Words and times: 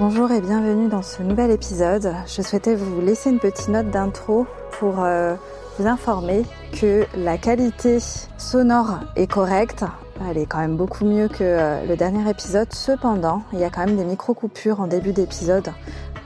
Bonjour 0.00 0.32
et 0.32 0.40
bienvenue 0.40 0.88
dans 0.88 1.02
ce 1.02 1.22
nouvel 1.22 1.50
épisode. 1.50 2.14
Je 2.26 2.40
souhaitais 2.40 2.74
vous 2.74 3.02
laisser 3.02 3.28
une 3.28 3.38
petite 3.38 3.68
note 3.68 3.90
d'intro 3.90 4.46
pour 4.78 5.04
euh, 5.04 5.34
vous 5.78 5.86
informer 5.86 6.46
que 6.72 7.04
la 7.14 7.36
qualité 7.36 7.98
sonore 8.38 9.00
est 9.14 9.30
correcte. 9.30 9.84
Elle 10.26 10.38
est 10.38 10.46
quand 10.46 10.60
même 10.60 10.78
beaucoup 10.78 11.04
mieux 11.04 11.28
que 11.28 11.42
euh, 11.42 11.84
le 11.84 11.96
dernier 11.96 12.30
épisode. 12.30 12.72
Cependant, 12.72 13.42
il 13.52 13.58
y 13.58 13.64
a 13.64 13.68
quand 13.68 13.84
même 13.84 13.98
des 13.98 14.04
micro-coupures 14.04 14.80
en 14.80 14.86
début 14.86 15.12
d'épisode 15.12 15.70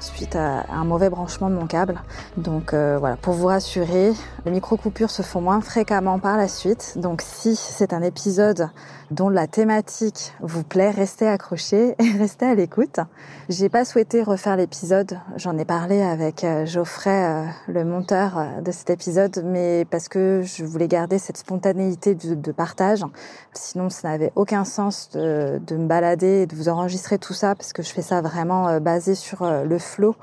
suite 0.05 0.37
à 0.37 0.67
un 0.71 0.85
mauvais 0.85 1.11
branchement 1.11 1.51
de 1.51 1.55
mon 1.55 1.67
câble. 1.67 2.01
Donc 2.37 2.75
euh, 2.75 2.97
voilà, 2.99 3.17
pour 3.17 3.35
vous 3.35 3.47
rassurer, 3.47 4.13
les 4.45 4.51
micro-coupures 4.51 5.11
se 5.11 5.23
font 5.23 5.41
moins 5.41 5.61
fréquemment 5.61 6.19
par 6.19 6.37
la 6.37 6.49
suite. 6.49 6.95
Donc 6.97 7.23
si 7.23 7.57
c'est 7.57 7.93
un 7.93 8.03
épisode 8.03 8.69
dont 9.15 9.29
la 9.29 9.47
thématique 9.47 10.35
vous 10.41 10.65
plaît, 10.65 10.91
restez 10.91 11.27
accrochés 11.27 11.95
et 11.99 12.19
restez 12.19 12.47
à 12.47 12.55
l'écoute. 12.55 13.01
J'ai 13.49 13.69
pas 13.69 13.85
souhaité 13.85 14.23
refaire 14.23 14.57
l'épisode, 14.57 15.19
j'en 15.37 15.57
ai 15.57 15.65
parlé 15.65 16.03
avec 16.03 16.45
euh, 16.45 16.67
Geoffrey, 16.67 17.25
euh, 17.25 17.45
le 17.69 17.85
monteur 17.85 18.45
de 18.63 18.71
cet 18.73 18.91
épisode, 18.91 19.43
mais 19.45 19.87
parce 19.91 20.09
que 20.09 20.43
je 20.43 20.65
voulais 20.65 20.89
garder 20.89 21.19
cette 21.19 21.39
spontanéité 21.39 22.15
de, 22.15 22.53
partage. 22.53 23.05
Sinon, 23.53 23.91
ça 23.91 24.09
n'avait 24.09 24.33
aucun 24.37 24.65
sens 24.65 25.11
de, 25.11 25.61
me 25.71 25.87
balader 25.87 26.43
et 26.43 26.47
de 26.47 26.55
vous 26.55 26.69
enregistrer 26.69 27.19
tout 27.19 27.35
ça, 27.35 27.55
parce 27.55 27.73
que 27.73 27.83
je 27.83 27.91
fais 27.91 28.03
ça 28.03 28.21
vraiment 28.21 28.81
basé 28.81 29.15
sur 29.15 29.45
le 29.45 29.79
flow 29.79 30.15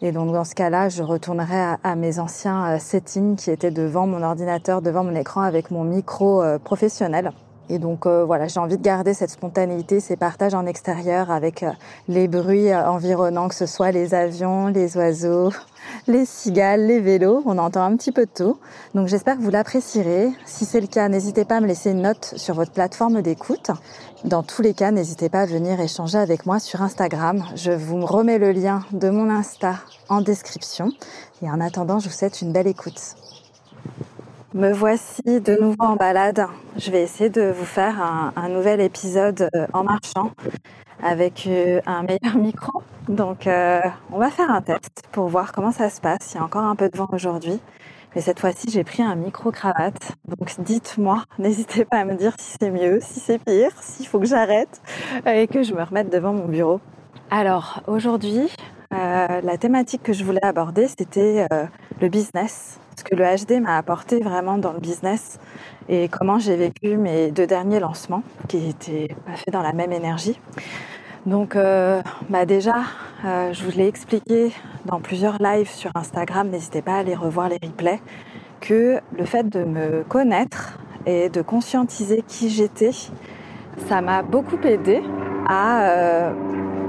et 0.00 0.12
donc 0.12 0.32
dans 0.32 0.44
ce 0.44 0.54
cas-là, 0.54 0.88
je 0.88 1.02
retournerai 1.02 1.76
à, 1.82 1.96
mes 1.96 2.20
anciens 2.20 2.74
euh, 2.74 2.78
settings 2.78 3.34
qui 3.34 3.50
étaient 3.50 3.72
devant 3.72 4.06
mon 4.06 4.22
ordinateur, 4.22 4.80
devant 4.80 5.02
mon 5.02 5.14
écran 5.14 5.40
avec 5.40 5.70
mon 5.72 5.82
micro 5.82 6.40
euh, 6.40 6.58
professionnel. 6.58 7.32
Et 7.70 7.78
donc 7.78 8.06
euh, 8.06 8.24
voilà, 8.24 8.48
j'ai 8.48 8.60
envie 8.60 8.78
de 8.78 8.82
garder 8.82 9.14
cette 9.14 9.30
spontanéité, 9.30 10.00
ces 10.00 10.16
partages 10.16 10.54
en 10.54 10.66
extérieur 10.66 11.30
avec 11.30 11.64
les 12.08 12.28
bruits 12.28 12.74
environnants, 12.74 13.48
que 13.48 13.54
ce 13.54 13.66
soit 13.66 13.90
les 13.90 14.14
avions, 14.14 14.68
les 14.68 14.96
oiseaux, 14.96 15.50
les 16.06 16.24
cigales, 16.24 16.86
les 16.86 17.00
vélos. 17.00 17.42
On 17.46 17.58
entend 17.58 17.82
un 17.82 17.96
petit 17.96 18.12
peu 18.12 18.24
de 18.24 18.30
tout. 18.30 18.58
Donc 18.94 19.08
j'espère 19.08 19.36
que 19.36 19.42
vous 19.42 19.50
l'apprécierez. 19.50 20.30
Si 20.44 20.64
c'est 20.64 20.80
le 20.80 20.86
cas, 20.86 21.08
n'hésitez 21.08 21.44
pas 21.44 21.56
à 21.56 21.60
me 21.60 21.66
laisser 21.66 21.90
une 21.90 22.02
note 22.02 22.34
sur 22.36 22.54
votre 22.54 22.72
plateforme 22.72 23.22
d'écoute. 23.22 23.70
Dans 24.24 24.42
tous 24.42 24.62
les 24.62 24.74
cas, 24.74 24.90
n'hésitez 24.90 25.28
pas 25.28 25.42
à 25.42 25.46
venir 25.46 25.80
échanger 25.80 26.18
avec 26.18 26.46
moi 26.46 26.58
sur 26.58 26.82
Instagram. 26.82 27.44
Je 27.54 27.70
vous 27.70 28.04
remets 28.04 28.38
le 28.38 28.52
lien 28.52 28.82
de 28.92 29.10
mon 29.10 29.30
Insta 29.30 29.74
en 30.08 30.20
description. 30.20 30.90
Et 31.42 31.50
en 31.50 31.60
attendant, 31.60 31.98
je 31.98 32.08
vous 32.08 32.14
souhaite 32.14 32.42
une 32.42 32.52
belle 32.52 32.66
écoute. 32.66 33.14
Me 34.54 34.72
voici 34.72 35.42
de 35.42 35.60
nouveau 35.60 35.76
en 35.80 35.96
balade. 35.96 36.46
Je 36.78 36.90
vais 36.90 37.02
essayer 37.02 37.28
de 37.28 37.52
vous 37.54 37.66
faire 37.66 38.00
un, 38.34 38.48
nouvel 38.48 38.80
épisode 38.80 39.50
euh, 39.54 39.66
en 39.74 39.84
marchant 39.84 40.30
avec 41.02 41.46
euh, 41.46 41.82
un 41.84 42.02
meilleur 42.02 42.34
micro. 42.38 42.82
Donc 43.10 43.46
euh, 43.46 43.82
on 44.10 44.18
va 44.18 44.30
faire 44.30 44.50
un 44.50 44.62
test 44.62 45.02
pour 45.12 45.28
voir 45.28 45.52
comment 45.52 45.70
ça 45.70 45.90
se 45.90 46.00
passe. 46.00 46.32
Il 46.32 46.38
y 46.38 46.40
a 46.40 46.44
encore 46.44 46.64
un 46.64 46.76
peu 46.76 46.88
de 46.88 46.96
vent 46.96 47.10
aujourd'hui. 47.12 47.60
Mais 48.14 48.22
cette 48.22 48.40
fois-ci, 48.40 48.70
j'ai 48.70 48.84
pris 48.84 49.02
un 49.02 49.16
micro-cravate. 49.16 50.12
Donc 50.26 50.54
dites-moi, 50.60 51.24
n'hésitez 51.38 51.84
pas 51.84 51.98
à 51.98 52.04
me 52.06 52.14
dire 52.14 52.32
si 52.38 52.56
c'est 52.58 52.70
mieux, 52.70 53.00
si 53.02 53.20
c'est 53.20 53.38
pire, 53.38 53.72
s'il 53.82 54.06
faut 54.06 54.18
que 54.18 54.26
j'arrête 54.26 54.80
et 55.26 55.46
que 55.46 55.62
je 55.62 55.74
me 55.74 55.82
remette 55.82 56.10
devant 56.10 56.32
mon 56.32 56.46
bureau. 56.46 56.80
Alors 57.30 57.82
aujourd'hui, 57.86 58.48
euh, 58.94 59.40
la 59.42 59.58
thématique 59.58 60.02
que 60.02 60.14
je 60.14 60.24
voulais 60.24 60.44
aborder, 60.44 60.88
c'était 60.88 61.46
euh, 61.52 61.66
le 62.00 62.08
business. 62.08 62.80
Ce 62.96 63.04
que 63.04 63.14
le 63.14 63.24
HD 63.24 63.60
m'a 63.60 63.76
apporté 63.76 64.20
vraiment 64.20 64.56
dans 64.56 64.72
le 64.72 64.80
business 64.80 65.38
et 65.88 66.08
comment 66.08 66.38
j'ai 66.38 66.56
vécu 66.56 66.96
mes 66.96 67.30
deux 67.30 67.46
derniers 67.46 67.80
lancements 67.80 68.22
qui 68.48 68.68
étaient 68.70 69.14
pas 69.26 69.36
faits 69.36 69.52
dans 69.52 69.62
la 69.62 69.72
même 69.72 69.92
énergie. 69.92 70.40
Donc 71.26 71.54
euh, 71.54 72.02
bah 72.30 72.46
déjà, 72.46 72.76
je 73.22 73.64
vous 73.64 73.76
l'ai 73.76 73.86
expliqué 73.86 74.52
dans 74.86 75.00
plusieurs 75.00 75.40
lives 75.40 75.68
sur 75.68 75.92
Instagram, 75.94 76.48
n'hésitez 76.48 76.82
pas 76.82 76.94
à 76.94 76.98
aller 76.98 77.14
revoir 77.14 77.48
les 77.48 77.58
replays, 77.62 78.00
que 78.60 79.00
le 79.16 79.24
fait 79.24 79.48
de 79.48 79.64
me 79.64 80.02
connaître 80.02 80.78
et 81.06 81.28
de 81.28 81.42
conscientiser 81.42 82.24
qui 82.26 82.50
j'étais, 82.50 82.92
ça 83.88 84.00
m'a 84.00 84.22
beaucoup 84.22 84.58
aidé 84.64 85.02
à 85.48 86.32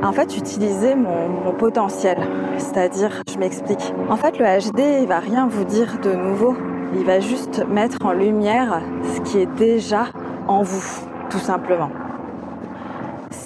en 0.04 0.12
fait 0.12 0.38
utiliser 0.38 0.96
mon, 0.96 1.54
potentiel. 1.58 2.18
C'est-à-dire, 2.58 3.22
je 3.30 3.38
m'explique. 3.38 3.94
En 4.10 4.16
fait, 4.16 4.38
le 4.38 4.46
HD, 4.46 5.02
il 5.02 5.08
va 5.08 5.20
rien 5.20 5.48
vous 5.48 5.66
dire 5.66 6.00
de 6.02 6.14
nouveau. 6.14 6.56
Il 6.96 7.04
va 7.06 7.20
juste 7.20 7.66
mettre 7.68 8.06
en 8.06 8.14
lumière 8.14 8.82
ce 9.16 9.22
qui 9.22 9.40
est 9.40 9.54
déjà 9.58 10.06
en 10.48 10.62
vous, 10.62 11.06
tout 11.30 11.40
simplement 11.40 11.90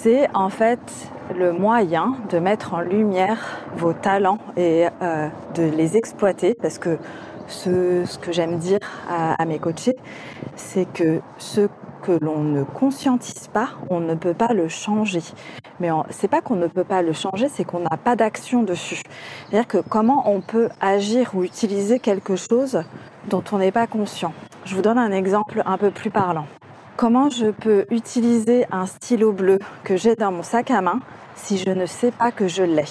c'est 0.04 0.28
en 0.34 0.50
fait 0.50 0.80
le 1.34 1.52
moyen 1.52 2.14
de 2.28 2.38
mettre 2.38 2.74
en 2.74 2.80
lumière 2.80 3.62
vos 3.74 3.94
talents 3.94 4.38
et 4.54 4.86
euh, 5.00 5.28
de 5.54 5.62
les 5.62 5.96
exploiter 5.96 6.52
parce 6.52 6.78
que 6.78 6.98
ce, 7.46 8.04
ce 8.04 8.18
que 8.18 8.30
j'aime 8.30 8.58
dire 8.58 8.80
à, 9.08 9.42
mes 9.46 9.58
coachés, 9.58 9.96
c'est 10.56 10.84
que 10.84 11.20
ce 11.38 11.68
l'on 12.12 12.42
ne 12.42 12.62
conscientise 12.62 13.48
pas, 13.52 13.70
on 13.90 14.00
ne 14.00 14.14
peut 14.14 14.34
pas 14.34 14.52
le 14.52 14.68
changer. 14.68 15.22
Mais 15.80 15.88
c'est 16.10 16.28
pas 16.28 16.40
qu'on 16.40 16.56
ne 16.56 16.66
peut 16.66 16.84
pas 16.84 17.02
le 17.02 17.12
changer, 17.12 17.48
c'est 17.48 17.64
qu'on 17.64 17.80
n'a 17.80 17.96
pas 17.96 18.16
d'action 18.16 18.62
dessus. 18.62 19.02
C'est-à-dire 19.48 19.66
que 19.66 19.78
comment 19.78 20.30
on 20.30 20.40
peut 20.40 20.68
agir 20.80 21.30
ou 21.34 21.44
utiliser 21.44 21.98
quelque 21.98 22.36
chose 22.36 22.82
dont 23.28 23.42
on 23.52 23.58
n'est 23.58 23.72
pas 23.72 23.86
conscient. 23.86 24.32
Je 24.64 24.74
vous 24.74 24.82
donne 24.82 24.98
un 24.98 25.12
exemple 25.12 25.62
un 25.66 25.78
peu 25.78 25.90
plus 25.90 26.10
parlant. 26.10 26.46
Comment 26.96 27.28
je 27.28 27.46
peux 27.50 27.86
utiliser 27.90 28.66
un 28.70 28.86
stylo 28.86 29.32
bleu 29.32 29.58
que 29.82 29.96
j'ai 29.96 30.14
dans 30.14 30.30
mon 30.30 30.42
sac 30.42 30.70
à 30.70 30.80
main 30.80 31.00
si 31.34 31.58
je 31.58 31.70
ne 31.70 31.86
sais 31.86 32.12
pas 32.12 32.30
que 32.30 32.46
je 32.46 32.62
l'ai? 32.62 32.84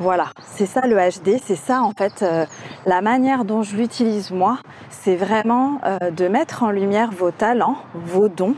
Voilà, 0.00 0.26
c'est 0.40 0.66
ça 0.66 0.82
le 0.86 0.96
HD, 0.96 1.40
c'est 1.44 1.56
ça 1.56 1.82
en 1.82 1.90
fait 1.90 2.22
euh, 2.22 2.46
la 2.86 3.00
manière 3.00 3.44
dont 3.44 3.64
je 3.64 3.74
l'utilise 3.74 4.30
moi, 4.30 4.58
c'est 4.90 5.16
vraiment 5.16 5.80
euh, 5.84 6.10
de 6.12 6.28
mettre 6.28 6.62
en 6.62 6.70
lumière 6.70 7.10
vos 7.10 7.32
talents, 7.32 7.78
vos 7.94 8.28
dons 8.28 8.54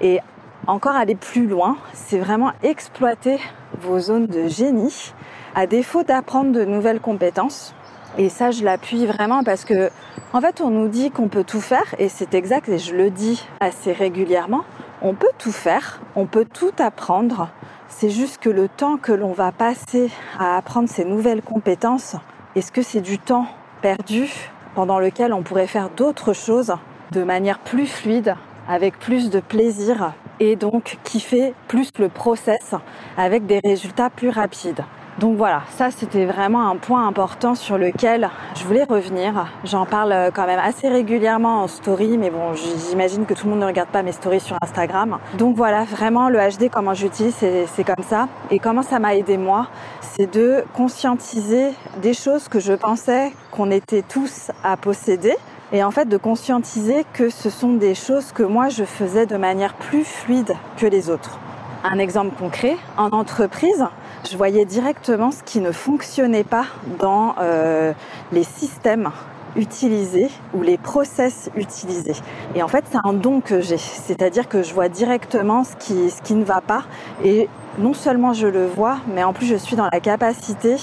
et 0.00 0.20
encore 0.66 0.96
aller 0.96 1.14
plus 1.14 1.46
loin, 1.46 1.76
c'est 1.92 2.18
vraiment 2.18 2.52
exploiter 2.62 3.38
vos 3.82 3.98
zones 3.98 4.28
de 4.28 4.48
génie 4.48 5.12
à 5.54 5.66
défaut 5.66 6.04
d'apprendre 6.04 6.52
de 6.52 6.64
nouvelles 6.64 7.00
compétences. 7.00 7.74
Et 8.16 8.30
ça, 8.30 8.50
je 8.50 8.64
l'appuie 8.64 9.04
vraiment 9.04 9.44
parce 9.44 9.66
que 9.66 9.90
en 10.32 10.40
fait, 10.40 10.62
on 10.62 10.70
nous 10.70 10.88
dit 10.88 11.10
qu'on 11.10 11.28
peut 11.28 11.44
tout 11.44 11.60
faire, 11.60 11.94
et 11.98 12.08
c'est 12.08 12.34
exact, 12.34 12.68
et 12.68 12.78
je 12.78 12.94
le 12.94 13.10
dis 13.10 13.46
assez 13.60 13.92
régulièrement, 13.92 14.64
on 15.02 15.14
peut 15.14 15.30
tout 15.38 15.52
faire, 15.52 16.00
on 16.16 16.26
peut 16.26 16.46
tout 16.46 16.72
apprendre, 16.78 17.48
c'est 17.88 18.10
juste 18.10 18.38
que 18.38 18.50
le 18.50 18.68
temps 18.68 18.96
que 18.96 19.12
l'on 19.12 19.32
va 19.32 19.52
passer 19.52 20.10
à 20.38 20.56
apprendre 20.56 20.88
ces 20.88 21.04
nouvelles 21.04 21.42
compétences, 21.42 22.16
est-ce 22.54 22.70
que 22.70 22.82
c'est 22.82 23.00
du 23.00 23.18
temps 23.18 23.46
perdu 23.82 24.28
pendant 24.74 24.98
lequel 24.98 25.32
on 25.32 25.42
pourrait 25.42 25.66
faire 25.66 25.90
d'autres 25.90 26.32
choses 26.32 26.74
de 27.12 27.24
manière 27.24 27.58
plus 27.58 27.86
fluide, 27.86 28.34
avec 28.68 28.98
plus 28.98 29.30
de 29.30 29.40
plaisir, 29.40 30.12
et 30.40 30.56
donc 30.56 30.98
fait 31.04 31.54
plus 31.66 31.90
le 31.98 32.08
process 32.08 32.74
avec 33.16 33.46
des 33.46 33.60
résultats 33.64 34.10
plus 34.10 34.28
rapides? 34.28 34.84
Donc 35.18 35.36
voilà, 35.36 35.62
ça 35.76 35.90
c'était 35.90 36.26
vraiment 36.26 36.70
un 36.70 36.76
point 36.76 37.04
important 37.08 37.56
sur 37.56 37.76
lequel 37.76 38.30
je 38.54 38.62
voulais 38.62 38.84
revenir. 38.84 39.46
J'en 39.64 39.84
parle 39.84 40.12
euh, 40.12 40.30
quand 40.32 40.46
même 40.46 40.60
assez 40.60 40.88
régulièrement 40.88 41.64
en 41.64 41.66
story, 41.66 42.16
mais 42.16 42.30
bon, 42.30 42.54
j'imagine 42.88 43.26
que 43.26 43.34
tout 43.34 43.46
le 43.46 43.50
monde 43.50 43.60
ne 43.60 43.66
regarde 43.66 43.88
pas 43.88 44.04
mes 44.04 44.12
stories 44.12 44.38
sur 44.38 44.56
Instagram. 44.62 45.18
Donc 45.36 45.56
voilà, 45.56 45.82
vraiment 45.82 46.28
le 46.28 46.38
HD, 46.38 46.70
comment 46.70 46.94
j'utilise, 46.94 47.34
c'est 47.34 47.84
comme 47.84 48.04
ça. 48.08 48.28
Et 48.52 48.60
comment 48.60 48.82
ça 48.82 49.00
m'a 49.00 49.16
aidé 49.16 49.38
moi, 49.38 49.66
c'est 50.00 50.32
de 50.32 50.62
conscientiser 50.72 51.70
des 52.00 52.14
choses 52.14 52.46
que 52.46 52.60
je 52.60 52.74
pensais 52.74 53.32
qu'on 53.50 53.72
était 53.72 54.02
tous 54.02 54.52
à 54.62 54.76
posséder. 54.76 55.34
Et 55.72 55.82
en 55.82 55.90
fait, 55.90 56.08
de 56.08 56.16
conscientiser 56.16 57.04
que 57.12 57.28
ce 57.28 57.50
sont 57.50 57.72
des 57.72 57.96
choses 57.96 58.30
que 58.30 58.44
moi 58.44 58.68
je 58.68 58.84
faisais 58.84 59.26
de 59.26 59.36
manière 59.36 59.74
plus 59.74 60.04
fluide 60.04 60.54
que 60.76 60.86
les 60.86 61.10
autres. 61.10 61.40
Un 61.82 61.98
exemple 61.98 62.36
concret, 62.36 62.76
en 62.96 63.08
entreprise, 63.10 63.84
je 64.30 64.36
voyais 64.36 64.64
directement 64.64 65.30
ce 65.30 65.42
qui 65.42 65.60
ne 65.60 65.72
fonctionnait 65.72 66.44
pas 66.44 66.66
dans 66.98 67.34
euh, 67.40 67.92
les 68.32 68.44
systèmes 68.44 69.10
utilisés 69.56 70.30
ou 70.54 70.62
les 70.62 70.78
process 70.78 71.50
utilisés. 71.56 72.14
Et 72.54 72.62
en 72.62 72.68
fait, 72.68 72.84
c'est 72.90 72.98
un 73.04 73.12
don 73.12 73.40
que 73.40 73.60
j'ai, 73.60 73.78
c'est-à-dire 73.78 74.48
que 74.48 74.62
je 74.62 74.74
vois 74.74 74.88
directement 74.88 75.64
ce 75.64 75.76
qui, 75.76 76.10
ce 76.10 76.22
qui 76.22 76.34
ne 76.34 76.44
va 76.44 76.60
pas 76.60 76.84
et 77.24 77.48
non 77.78 77.94
seulement 77.94 78.32
je 78.32 78.46
le 78.46 78.66
vois, 78.66 78.98
mais 79.12 79.24
en 79.24 79.32
plus 79.32 79.46
je 79.46 79.56
suis 79.56 79.76
dans 79.76 79.88
la 79.92 80.00
capacité 80.00 80.76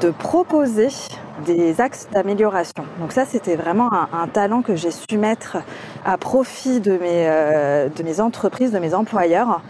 de 0.00 0.10
proposer 0.10 0.88
des 1.46 1.80
axes 1.80 2.08
d'amélioration. 2.12 2.84
Donc 3.00 3.12
ça, 3.12 3.24
c'était 3.24 3.56
vraiment 3.56 3.90
un, 3.92 4.26
talent 4.28 4.62
que 4.62 4.76
j'ai 4.76 4.90
su 4.90 5.16
mettre 5.16 5.58
à 6.04 6.18
profit 6.18 6.80
de 6.80 6.92
mes, 6.92 7.28
euh, 7.28 7.88
de 7.88 8.02
mes 8.02 8.20
entreprises, 8.20 8.72
de 8.72 8.78
mes 8.78 8.94
employeurs, 8.94 9.60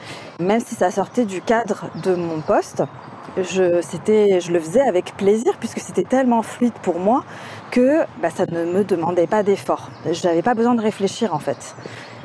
même 0.41 0.61
si 0.61 0.75
ça 0.75 0.91
sortait 0.91 1.25
du 1.25 1.41
cadre 1.41 1.87
de 2.03 2.15
mon 2.15 2.41
poste. 2.41 2.83
Je, 3.37 3.81
je 3.83 4.53
le 4.53 4.59
faisais 4.59 4.81
avec 4.81 5.17
plaisir 5.17 5.53
puisque 5.61 5.79
c'était 5.79 6.03
tellement 6.03 6.43
fluide 6.43 6.73
pour 6.83 6.99
moi 6.99 7.23
que 7.71 8.01
bah, 8.21 8.31
ça 8.31 8.47
ne 8.51 8.65
me 8.65 8.83
demandait 8.83 9.27
pas 9.27 9.43
d'effort. 9.43 9.91
Je 10.11 10.27
n'avais 10.27 10.43
pas 10.43 10.55
besoin 10.55 10.75
de 10.75 10.81
réfléchir 10.81 11.35
en 11.35 11.39
fait. 11.39 11.77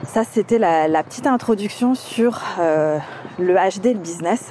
Ça, 0.06 0.24
c'était 0.24 0.58
la, 0.58 0.88
la 0.88 1.04
petite 1.04 1.28
introduction 1.28 1.96
sur 1.96 2.42
euh, 2.60 2.98
le 3.40 3.54
HD, 3.54 3.94
le 3.94 4.00
business. 4.00 4.50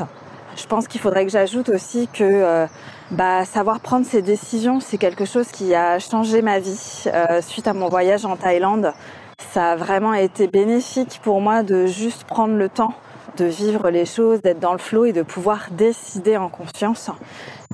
je 0.57 0.67
pense 0.67 0.89
qu'il 0.89 1.01
faudrait 1.01 1.25
que 1.25 1.31
j'ajoute 1.31 1.69
aussi 1.69 2.09
que 2.13 2.23
euh, 2.23 2.67
bah, 3.11 3.45
savoir 3.45 3.81
prendre 3.81 4.07
ses 4.07 4.23
décisions, 4.23 4.81
c'est 4.81 4.99
quelque 4.99 5.25
chose 5.25 5.49
qui 5.49 5.75
a 5.75 5.99
changé 5.99 6.41
ma 6.43 6.59
vie. 6.61 7.05
Euh, 7.07 7.43
suite 7.43 7.69
à 7.69 7.75
mon 7.75 7.89
voyage 7.89 8.25
en 8.25 8.37
Thaïlande, 8.37 8.93
ça 9.53 9.73
a 9.73 9.77
vraiment 9.77 10.15
été 10.15 10.47
bénéfique 10.47 11.21
pour 11.23 11.41
moi 11.41 11.63
de 11.63 11.87
juste 11.87 12.25
prendre 12.25 12.55
le 12.55 12.69
temps 12.69 12.95
de 13.37 13.45
vivre 13.45 13.91
les 13.91 14.07
choses, 14.07 14.43
d'être 14.43 14.61
dans 14.61 14.73
le 14.73 14.79
flot 14.79 15.07
et 15.07 15.13
de 15.13 15.23
pouvoir 15.23 15.69
décider 15.71 16.37
en 16.37 16.49
conscience. 16.49 17.11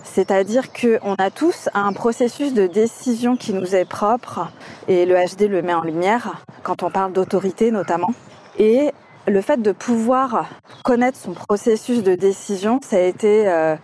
C'est-à-dire 0.05 0.73
qu'on 0.73 1.15
a 1.19 1.31
tous 1.31 1.69
un 1.75 1.93
processus 1.93 2.55
de 2.55 2.67
décision 2.67 3.37
qui 3.37 3.53
nous 3.53 3.75
est 3.75 3.85
propre 3.85 4.49
et 4.87 5.05
le 5.05 5.15
HD 5.15 5.43
le 5.49 5.63
met 5.63 5.75
en 5.75 5.83
lumière 5.83 6.43
quand 6.63 6.83
on 6.83 6.91
parle 6.91 7.13
d'autorité 7.13 7.71
notamment. 7.71 8.11
Et 8.59 8.93
le 9.27 9.41
fait 9.41 9.61
de 9.61 9.73
pouvoir 9.73 10.47
connaître 10.85 11.19
son 11.19 11.33
processus 11.33 12.03
de 12.03 12.15
décision, 12.15 12.81
ça 12.83 12.97
a 12.97 13.01
été 13.01 13.49
euh, 13.49 13.77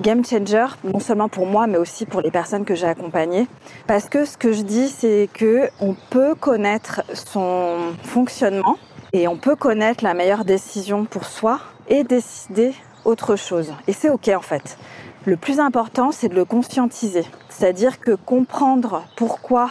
game 0.00 0.24
changer, 0.24 0.66
non 0.84 1.00
seulement 1.00 1.28
pour 1.28 1.46
moi, 1.46 1.66
mais 1.66 1.78
aussi 1.78 2.06
pour 2.06 2.20
les 2.20 2.30
personnes 2.30 2.64
que 2.64 2.74
j'ai 2.74 2.86
accompagnées. 2.86 3.46
Parce 3.86 4.08
que 4.08 4.24
ce 4.24 4.36
que 4.36 4.52
je 4.52 4.62
dis, 4.62 4.88
c'est 4.88 5.28
que 5.32 5.68
on 5.80 5.94
peut 6.10 6.34
connaître 6.34 7.02
son 7.12 7.94
fonctionnement 8.02 8.76
et 9.12 9.28
on 9.28 9.36
peut 9.36 9.56
connaître 9.56 10.04
la 10.04 10.14
meilleure 10.14 10.44
décision 10.44 11.04
pour 11.04 11.24
soi 11.24 11.60
et 11.88 12.04
décider 12.04 12.74
autre 13.04 13.36
chose. 13.36 13.72
Et 13.86 13.92
c'est 13.92 14.10
ok 14.10 14.28
en 14.36 14.42
fait. 14.42 14.76
Le 15.24 15.36
plus 15.36 15.58
important, 15.58 16.12
c'est 16.12 16.28
de 16.28 16.34
le 16.34 16.44
conscientiser. 16.44 17.24
C'est-à-dire 17.48 17.98
que 17.98 18.12
comprendre 18.12 19.02
pourquoi 19.16 19.70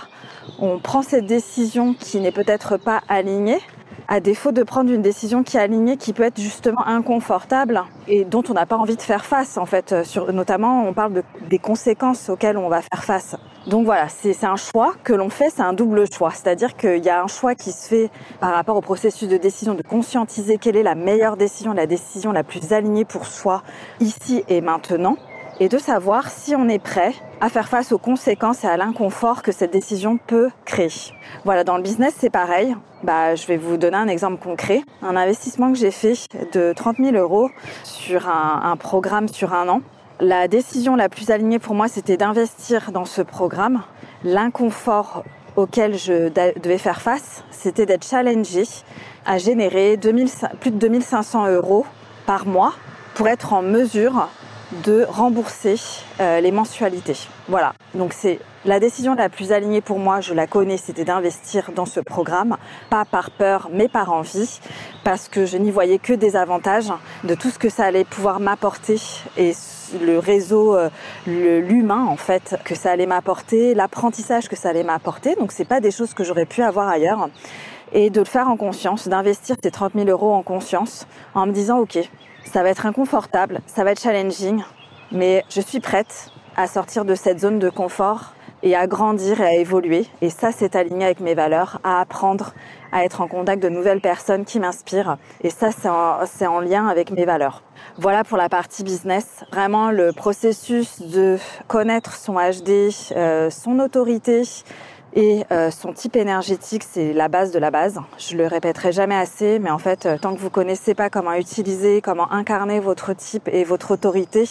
on 0.60 0.80
prend 0.80 1.02
cette 1.02 1.26
décision 1.26 1.94
qui 1.94 2.20
n'est 2.20 2.32
peut-être 2.32 2.78
pas 2.78 3.02
alignée 3.08 3.60
à 4.08 4.20
défaut 4.20 4.52
de 4.52 4.64
prendre 4.64 4.92
une 4.92 5.02
décision 5.02 5.44
qui 5.44 5.58
est 5.58 5.60
alignée, 5.60 5.98
qui 5.98 6.14
peut 6.14 6.24
être 6.24 6.40
justement 6.40 6.86
inconfortable 6.86 7.84
et 8.08 8.24
dont 8.24 8.44
on 8.50 8.54
n'a 8.54 8.66
pas 8.66 8.78
envie 8.78 8.96
de 8.96 9.02
faire 9.02 9.26
face 9.26 9.58
en 9.58 9.66
fait. 9.66 10.04
Sur, 10.04 10.32
notamment, 10.32 10.88
on 10.88 10.94
parle 10.94 11.14
de, 11.14 11.24
des 11.50 11.60
conséquences 11.60 12.30
auxquelles 12.30 12.58
on 12.58 12.70
va 12.70 12.82
faire 12.82 13.04
face. 13.04 13.36
Donc 13.68 13.86
voilà, 13.86 14.08
c'est 14.10 14.44
un 14.44 14.58
choix 14.58 14.94
que 15.04 15.14
l'on 15.14 15.30
fait, 15.30 15.50
c'est 15.50 15.64
un 15.64 15.74
double 15.74 16.06
choix. 16.12 16.32
C'est-à-dire 16.32 16.76
qu'il 16.76 17.04
y 17.04 17.10
a 17.10 17.24
un 17.24 17.28
choix 17.28 17.56
qui 17.56 17.72
se 17.72 17.88
fait 17.88 18.10
par 18.40 18.54
rapport 18.54 18.78
au 18.78 18.82
processus 18.82 19.28
de 19.28 19.38
décision, 19.38 19.74
de 19.74 19.82
conscientiser 19.82 20.58
quelle 20.58 20.76
est 20.76 20.84
la 20.84 20.96
meilleure 20.96 21.36
décision, 21.36 21.74
la 21.74 21.88
décision 21.88 22.32
la 22.32 22.44
plus 22.44 22.74
alignée 22.74 23.06
pour 23.06 23.26
soi 23.26 23.64
ici 24.00 24.44
et 24.48 24.62
maintenant 24.62 25.18
et 25.60 25.70
de 25.70 25.78
savoir 25.78 26.30
si 26.30 26.56
on 26.56 26.68
est 26.68 26.80
prêt 26.80 27.14
à 27.42 27.50
faire 27.50 27.68
face 27.68 27.92
aux 27.92 27.98
conséquences 27.98 28.64
et 28.64 28.68
à 28.68 28.78
l'inconfort 28.78 29.42
que 29.42 29.52
cette 29.52 29.72
décision 29.72 30.18
peut 30.18 30.50
créer. 30.66 31.14
Voilà, 31.44 31.64
dans 31.64 31.78
le 31.78 31.84
business, 31.84 32.14
c'est 32.18 32.30
pareil. 32.30 32.76
Bah, 33.04 33.36
je 33.36 33.46
vais 33.48 33.58
vous 33.58 33.78
donner 33.78 33.98
un 33.98 34.08
exemple 34.08 34.42
concret. 34.44 34.82
Un 35.02 35.16
investissement 35.16 35.72
que 35.72 35.78
j'ai 35.78 35.92
fait 35.92 36.16
de 36.54 36.74
30 36.74 36.98
000 36.98 37.16
euros 37.16 37.50
sur 37.84 38.28
un, 38.28 38.76
programme 38.78 39.28
sur 39.28 39.54
un 39.54 39.68
an. 39.70 39.82
La 40.20 40.48
décision 40.48 40.96
la 40.96 41.10
plus 41.10 41.30
alignée 41.30 41.60
pour 41.60 41.76
moi, 41.76 41.88
c'était 41.88 42.18
d'investir 42.18 42.92
dans 42.92 43.06
ce 43.06 43.22
programme. 43.22 43.84
L'inconfort 44.24 45.24
auquel 45.56 45.98
je 45.98 46.30
devais 46.60 46.78
faire 46.78 47.02
face, 47.02 47.44
c'était 47.50 47.86
d'être 47.86 48.06
challengé 48.06 48.64
à 49.26 49.38
générer 49.38 49.96
2000, 49.96 50.30
plus 50.60 50.72
de 50.72 50.78
2500 50.78 51.48
euros 51.48 51.86
par 52.26 52.46
mois 52.46 52.74
pour 53.14 53.28
être 53.30 53.54
en 53.54 53.62
mesure 53.62 54.28
de 54.84 55.06
rembourser 55.08 55.76
euh, 56.20 56.42
les 56.42 56.52
mensualités. 56.52 57.18
Voilà, 57.48 57.74
donc 57.94 58.14
c'est 58.14 58.40
la 58.66 58.80
décision 58.80 59.14
la 59.14 59.30
plus 59.30 59.52
alignée 59.52 59.82
pour 59.82 60.00
moi, 60.00 60.22
je 60.22 60.34
la 60.34 60.48
connais, 60.48 60.78
c'était 60.78 61.06
d'investir 61.06 61.72
dans 61.76 61.86
ce 61.86 62.00
programme, 62.00 62.58
pas 62.90 63.06
par 63.06 63.32
peur, 63.32 63.70
mais 63.72 63.88
par 63.88 64.12
envie, 64.12 64.60
parce 65.04 65.28
que 65.28 65.46
je 65.46 65.58
n'y 65.58 65.72
voyais 65.72 66.00
que 66.00 66.14
des 66.14 66.36
avantages 66.36 66.92
de 67.24 67.36
tout 67.36 67.50
ce 67.50 67.60
que 67.60 67.70
ça 67.70 67.86
allait 67.86 68.04
pouvoir 68.04 68.40
m'apporter 68.40 69.00
et 69.38 69.54
le 70.02 70.18
réseau, 70.18 70.76
euh, 70.76 70.90
l'humain 71.28 72.06
en 72.06 72.18
fait, 72.18 72.56
que 72.64 72.76
ça 72.76 72.92
allait 72.92 73.06
m'apporter, 73.06 73.76
l'apprentissage 73.76 74.50
que 74.50 74.56
ça 74.56 74.70
allait 74.70 74.84
m'apporter. 74.84 75.36
Donc 75.36 75.52
c'est 75.52 75.66
pas 75.66 75.80
des 75.80 75.92
choses 75.92 76.14
que 76.14 76.24
j'aurais 76.24 76.46
pu 76.46 76.64
avoir 76.64 76.88
ailleurs. 76.88 77.30
Et 77.94 78.10
de 78.10 78.20
le 78.20 78.26
faire 78.26 78.50
en 78.50 78.58
conscience, 78.58 79.08
d'investir 79.08 79.56
ces 79.62 79.72
30 79.72 79.94
000 79.94 80.10
euros 80.10 80.34
en 80.34 80.42
conscience, 80.42 81.08
en 81.36 81.46
me 81.46 81.52
disant 81.52 81.80
ok, 81.80 82.00
ça 82.46 82.64
va 82.64 82.70
être 82.70 82.86
inconfortable, 82.86 83.62
ça 83.68 83.84
va 83.84 83.92
être 83.92 84.02
challenging, 84.02 84.64
mais 85.12 85.44
je 85.50 85.62
suis 85.62 85.80
prête 85.80 86.32
à 86.56 86.68
sortir 86.68 87.06
de 87.06 87.16
cette 87.16 87.40
zone 87.40 87.60
de 87.60 87.70
confort 87.70 88.34
et 88.64 88.76
à 88.76 88.88
grandir 88.88 89.42
et 89.42 89.46
à 89.46 89.54
évoluer. 89.54 90.06
Et 90.22 90.30
ça, 90.30 90.52
c'est 90.52 90.76
aligné 90.76 91.06
avec 91.06 91.20
mes 91.20 91.36
valeurs, 91.36 91.80
à 91.84 92.02
apprendre 92.02 92.54
à 92.92 93.04
être 93.04 93.22
en 93.22 93.28
contact 93.28 93.62
de 93.62 93.70
nouvelles 93.70 94.00
personnes 94.00 94.46
qui 94.46 94.60
m'inspirent. 94.60 95.18
Et 95.42 95.50
ça, 95.50 95.70
c'est 95.72 96.48
en, 96.48 96.60
lien 96.62 96.88
avec 96.88 97.12
mes 97.12 97.26
valeurs. 97.26 97.62
Voilà 97.98 98.24
pour 98.24 98.38
la 98.38 98.48
partie 98.48 98.84
business. 98.84 99.44
Vraiment 99.52 99.92
le 99.92 100.14
processus 100.14 101.02
de 101.02 101.38
connaître 101.68 102.14
son 102.14 102.36
HD, 102.36 102.90
euh, 103.16 103.50
son 103.50 103.80
autorité, 103.80 104.44
et 105.16 105.46
euh, 105.52 105.72
son 105.72 105.94
type 105.94 106.18
énergétique, 106.18 106.84
c'est 106.84 107.14
la 107.14 107.30
base 107.30 107.52
de 107.52 107.60
la 107.60 107.72
base. 107.72 108.00
Je 108.18 108.36
le 108.36 108.48
répéterai 108.48 108.92
jamais 108.92 109.16
assez, 109.16 109.60
mais 109.60 109.72
en 109.72 109.78
fait, 109.78 110.06
euh, 110.06 110.18
tant 110.18 110.36
que 110.36 110.40
vous 110.40 110.50
connaissez 110.50 110.94
pas 110.94 111.10
comment 111.10 111.34
utiliser, 111.34 112.02
comment 112.02 112.32
incarner 112.34 112.82
votre 112.82 113.14
type 113.14 113.48
et 113.52 113.64
votre 113.64 113.92
autorité, 113.92 114.44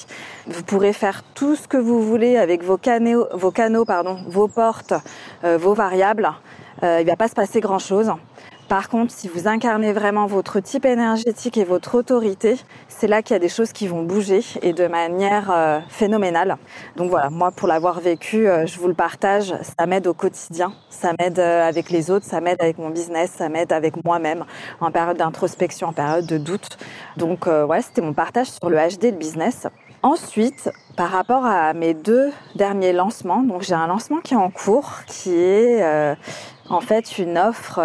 vous 0.46 0.62
pourrez 0.62 0.94
faire 0.94 1.22
tout 1.34 1.54
ce 1.54 1.68
que 1.68 1.76
vous 1.76 2.02
voulez 2.02 2.38
avec 2.38 2.64
vos 2.64 2.78
canaux, 2.78 3.26
vos 3.34 3.50
canaux, 3.50 3.84
pardon, 3.84 4.18
vos 4.26 4.48
portes, 4.48 4.94
euh, 5.44 5.58
vos 5.58 5.74
variables. 5.74 6.32
il 6.82 7.06
va 7.06 7.16
pas 7.16 7.28
se 7.28 7.34
passer 7.34 7.60
grand 7.60 7.78
chose. 7.78 8.10
Par 8.74 8.88
contre, 8.88 9.12
si 9.12 9.28
vous 9.28 9.46
incarnez 9.46 9.92
vraiment 9.92 10.26
votre 10.26 10.58
type 10.58 10.84
énergétique 10.84 11.56
et 11.58 11.62
votre 11.62 11.94
autorité, 11.94 12.56
c'est 12.88 13.06
là 13.06 13.22
qu'il 13.22 13.34
y 13.34 13.36
a 13.36 13.38
des 13.38 13.48
choses 13.48 13.70
qui 13.70 13.86
vont 13.86 14.02
bouger 14.02 14.40
et 14.62 14.72
de 14.72 14.88
manière 14.88 15.52
euh, 15.52 15.78
phénoménale. 15.88 16.56
Donc 16.96 17.08
voilà, 17.08 17.30
moi 17.30 17.52
pour 17.52 17.68
l'avoir 17.68 18.00
vécu, 18.00 18.48
euh, 18.48 18.66
je 18.66 18.76
vous 18.80 18.88
le 18.88 18.94
partage, 18.94 19.54
ça 19.78 19.86
m'aide 19.86 20.08
au 20.08 20.12
quotidien, 20.12 20.72
ça 20.90 21.12
m'aide 21.20 21.38
euh, 21.38 21.68
avec 21.68 21.88
les 21.88 22.10
autres, 22.10 22.26
ça 22.26 22.40
m'aide 22.40 22.60
avec 22.60 22.78
mon 22.78 22.90
business, 22.90 23.30
ça 23.38 23.48
m'aide 23.48 23.72
avec 23.72 24.04
moi-même 24.04 24.44
en 24.80 24.90
période 24.90 25.18
d'introspection, 25.18 25.86
en 25.86 25.92
période 25.92 26.26
de 26.26 26.38
doute. 26.38 26.76
Donc 27.16 27.46
ouais, 27.46 27.80
c'était 27.80 28.02
mon 28.02 28.12
partage 28.12 28.50
sur 28.50 28.68
le 28.68 28.76
HD 28.76 29.12
de 29.12 29.16
business. 29.16 29.68
Ensuite, 30.02 30.68
par 30.96 31.10
rapport 31.10 31.46
à 31.46 31.74
mes 31.74 31.94
deux 31.94 32.32
derniers 32.56 32.92
lancements, 32.92 33.44
donc 33.44 33.62
j'ai 33.62 33.74
un 33.74 33.86
lancement 33.86 34.18
qui 34.18 34.34
est 34.34 34.36
en 34.36 34.50
cours, 34.50 35.04
qui 35.06 35.32
est 35.32 36.16
en 36.68 36.80
fait 36.80 37.18
une 37.18 37.38
offre 37.38 37.80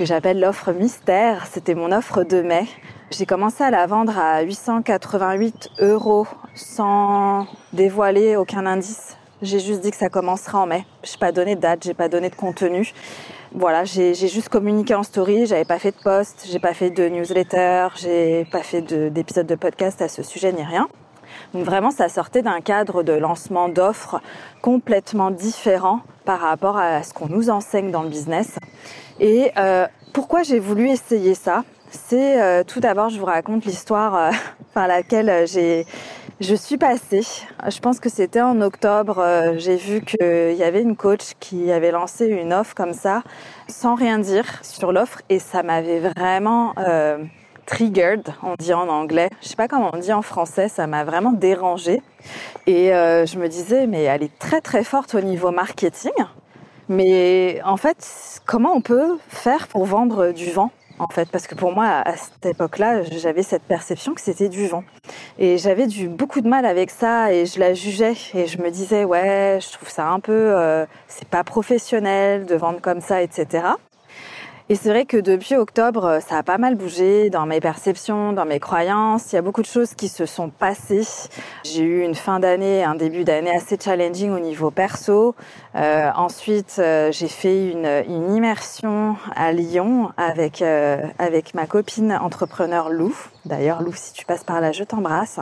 que 0.00 0.06
j'appelle 0.06 0.40
l'offre 0.40 0.72
mystère. 0.72 1.46
C'était 1.46 1.74
mon 1.74 1.92
offre 1.92 2.24
de 2.24 2.40
mai. 2.40 2.66
J'ai 3.10 3.26
commencé 3.26 3.62
à 3.62 3.70
la 3.70 3.86
vendre 3.86 4.18
à 4.18 4.40
888 4.40 5.72
euros 5.80 6.26
sans 6.54 7.46
dévoiler 7.74 8.34
aucun 8.34 8.64
indice. 8.64 9.18
J'ai 9.42 9.60
juste 9.60 9.82
dit 9.82 9.90
que 9.90 9.98
ça 9.98 10.08
commencera 10.08 10.60
en 10.60 10.66
mai. 10.66 10.86
J'ai 11.02 11.18
pas 11.18 11.32
donné 11.32 11.54
de 11.54 11.60
date, 11.60 11.84
j'ai 11.84 11.92
pas 11.92 12.08
donné 12.08 12.30
de 12.30 12.34
contenu. 12.34 12.94
Voilà, 13.52 13.84
j'ai 13.84 14.14
juste 14.14 14.48
communiqué 14.48 14.94
en 14.94 15.02
story, 15.02 15.44
j'avais 15.44 15.66
pas 15.66 15.78
fait 15.78 15.90
de 15.90 16.02
post, 16.02 16.46
j'ai 16.50 16.60
pas 16.60 16.72
fait 16.72 16.88
de 16.88 17.06
newsletter, 17.06 17.88
j'ai 17.96 18.46
pas 18.50 18.62
fait 18.62 18.80
d'épisode 18.80 19.46
de, 19.46 19.54
de 19.54 19.60
podcast 19.60 20.00
à 20.00 20.08
ce 20.08 20.22
sujet 20.22 20.50
ni 20.50 20.62
rien. 20.62 20.88
Donc 21.54 21.64
vraiment, 21.64 21.90
ça 21.90 22.08
sortait 22.08 22.42
d'un 22.42 22.60
cadre 22.60 23.02
de 23.02 23.12
lancement 23.12 23.68
d'offres 23.68 24.20
complètement 24.62 25.30
différent 25.30 26.00
par 26.24 26.40
rapport 26.40 26.76
à 26.76 27.02
ce 27.02 27.12
qu'on 27.12 27.28
nous 27.28 27.50
enseigne 27.50 27.90
dans 27.90 28.02
le 28.02 28.08
business. 28.08 28.56
Et 29.18 29.50
euh, 29.58 29.86
pourquoi 30.12 30.42
j'ai 30.42 30.58
voulu 30.58 30.88
essayer 30.88 31.34
ça? 31.34 31.64
C'est 31.90 32.40
euh, 32.40 32.62
tout 32.64 32.80
d'abord, 32.80 33.10
je 33.10 33.18
vous 33.18 33.26
raconte 33.26 33.64
l'histoire 33.64 34.16
euh, 34.16 34.30
par 34.74 34.86
laquelle 34.86 35.46
j'ai 35.46 35.86
je 36.40 36.54
suis 36.54 36.78
passée. 36.78 37.20
Je 37.68 37.78
pense 37.80 38.00
que 38.00 38.08
c'était 38.08 38.40
en 38.40 38.62
octobre. 38.62 39.22
j'ai 39.58 39.76
vu 39.76 40.00
qu'il 40.00 40.54
y 40.56 40.62
avait 40.62 40.80
une 40.80 40.96
coach 40.96 41.32
qui 41.38 41.70
avait 41.70 41.90
lancé 41.90 42.28
une 42.28 42.54
offre 42.54 42.74
comme 42.74 42.94
ça, 42.94 43.22
sans 43.68 43.94
rien 43.94 44.18
dire 44.18 44.46
sur 44.62 44.90
l'offre, 44.90 45.20
et 45.28 45.38
ça 45.38 45.62
m'avait 45.62 46.00
vraiment 46.00 46.72
triggered, 47.70 48.34
on 48.42 48.54
dit 48.58 48.74
en 48.74 48.88
anglais. 48.88 49.30
Je 49.40 49.48
sais 49.48 49.56
pas 49.56 49.68
comment 49.68 49.90
on 49.92 49.98
dit 49.98 50.12
en 50.12 50.22
français. 50.22 50.68
Ça 50.68 50.86
m'a 50.86 51.04
vraiment 51.04 51.32
dérangée. 51.32 52.02
Et 52.66 52.88
je 52.88 53.38
me 53.38 53.48
disais, 53.48 53.86
mais 53.86 54.02
elle 54.02 54.22
est 54.22 54.38
très 54.38 54.60
très 54.60 54.84
forte 54.84 55.14
au 55.14 55.20
niveau 55.20 55.50
marketing. 55.50 56.12
Mais 56.88 57.60
en 57.64 57.76
fait, 57.76 58.40
comment 58.46 58.72
on 58.74 58.80
peut 58.80 59.18
faire 59.28 59.68
pour 59.68 59.84
vendre 59.84 60.32
du 60.32 60.50
vent 60.50 60.72
en 61.00 61.08
fait, 61.08 61.30
parce 61.30 61.46
que 61.46 61.54
pour 61.54 61.72
moi, 61.72 61.86
à 62.04 62.14
cette 62.14 62.44
époque-là, 62.44 63.04
j'avais 63.04 63.42
cette 63.42 63.62
perception 63.62 64.12
que 64.12 64.20
c'était 64.20 64.50
du 64.50 64.66
vent. 64.68 64.84
Et 65.38 65.56
j'avais 65.56 65.86
du 65.86 66.08
beaucoup 66.08 66.42
de 66.42 66.48
mal 66.48 66.66
avec 66.66 66.90
ça 66.90 67.32
et 67.32 67.46
je 67.46 67.58
la 67.58 67.72
jugeais 67.72 68.12
et 68.34 68.46
je 68.46 68.58
me 68.58 68.70
disais, 68.70 69.04
ouais, 69.04 69.60
je 69.62 69.72
trouve 69.72 69.88
ça 69.88 70.06
un 70.08 70.20
peu, 70.20 70.32
euh, 70.34 70.84
c'est 71.08 71.26
pas 71.26 71.42
professionnel 71.42 72.44
de 72.44 72.54
vendre 72.54 72.82
comme 72.82 73.00
ça, 73.00 73.22
etc. 73.22 73.64
Et 74.72 74.76
c'est 74.76 74.90
vrai 74.90 75.04
que 75.04 75.16
depuis 75.16 75.56
octobre, 75.56 76.20
ça 76.24 76.38
a 76.38 76.42
pas 76.44 76.56
mal 76.56 76.76
bougé 76.76 77.28
dans 77.28 77.44
mes 77.44 77.58
perceptions, 77.58 78.32
dans 78.32 78.44
mes 78.44 78.60
croyances. 78.60 79.32
Il 79.32 79.34
y 79.34 79.38
a 79.38 79.42
beaucoup 79.42 79.62
de 79.62 79.66
choses 79.66 79.94
qui 79.94 80.06
se 80.06 80.26
sont 80.26 80.48
passées. 80.48 81.02
J'ai 81.64 81.82
eu 81.82 82.04
une 82.04 82.14
fin 82.14 82.38
d'année, 82.38 82.84
un 82.84 82.94
début 82.94 83.24
d'année 83.24 83.50
assez 83.50 83.76
challenging 83.82 84.30
au 84.30 84.38
niveau 84.38 84.70
perso. 84.70 85.34
Euh, 85.74 86.10
ensuite, 86.14 86.76
euh, 86.78 87.10
j'ai 87.10 87.26
fait 87.26 87.72
une, 87.72 88.04
une, 88.08 88.32
immersion 88.32 89.16
à 89.34 89.50
Lyon 89.50 90.12
avec 90.16 90.62
euh, 90.62 91.02
avec 91.18 91.52
ma 91.54 91.66
copine 91.66 92.12
entrepreneur 92.12 92.90
Lou. 92.90 93.12
D'ailleurs, 93.44 93.82
Lou, 93.82 93.92
si 93.94 94.12
tu 94.12 94.24
passes 94.24 94.44
par 94.44 94.60
là, 94.60 94.72
je 94.72 94.84
t'embrasse. 94.84 95.40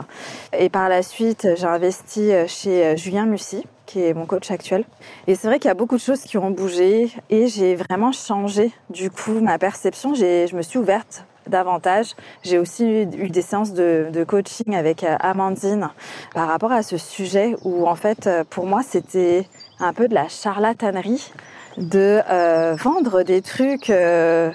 Et 0.57 0.69
par 0.69 0.89
la 0.89 1.01
suite, 1.01 1.47
j'ai 1.55 1.65
investi 1.65 2.31
chez 2.47 2.95
Julien 2.95 3.25
Mussy, 3.25 3.65
qui 3.85 4.03
est 4.03 4.13
mon 4.13 4.25
coach 4.25 4.51
actuel. 4.51 4.85
Et 5.27 5.35
c'est 5.35 5.47
vrai 5.47 5.59
qu'il 5.59 5.67
y 5.67 5.71
a 5.71 5.75
beaucoup 5.75 5.95
de 5.95 6.01
choses 6.01 6.21
qui 6.21 6.37
ont 6.37 6.51
bougé 6.51 7.11
et 7.29 7.47
j'ai 7.47 7.75
vraiment 7.75 8.11
changé 8.11 8.71
du 8.89 9.09
coup 9.09 9.39
ma 9.41 9.57
perception. 9.57 10.13
Je 10.13 10.55
me 10.55 10.61
suis 10.61 10.77
ouverte 10.79 11.25
davantage. 11.47 12.15
J'ai 12.43 12.59
aussi 12.59 12.85
eu, 12.85 13.05
des 13.05 13.41
séances 13.41 13.73
de, 13.73 14.23
coaching 14.27 14.75
avec 14.75 15.03
Amandine 15.19 15.89
par 16.33 16.47
rapport 16.47 16.71
à 16.71 16.83
ce 16.83 16.97
sujet 16.97 17.55
où 17.63 17.87
en 17.87 17.95
fait 17.95 18.29
pour 18.49 18.65
moi 18.65 18.81
c'était 18.83 19.47
un 19.79 19.93
peu 19.93 20.07
de 20.07 20.13
la 20.13 20.27
charlatanerie 20.27 21.31
de 21.77 22.21
euh, 22.29 22.75
vendre 22.75 23.23
des 23.23 23.41
trucs. 23.41 23.89
Euh, 23.89 24.51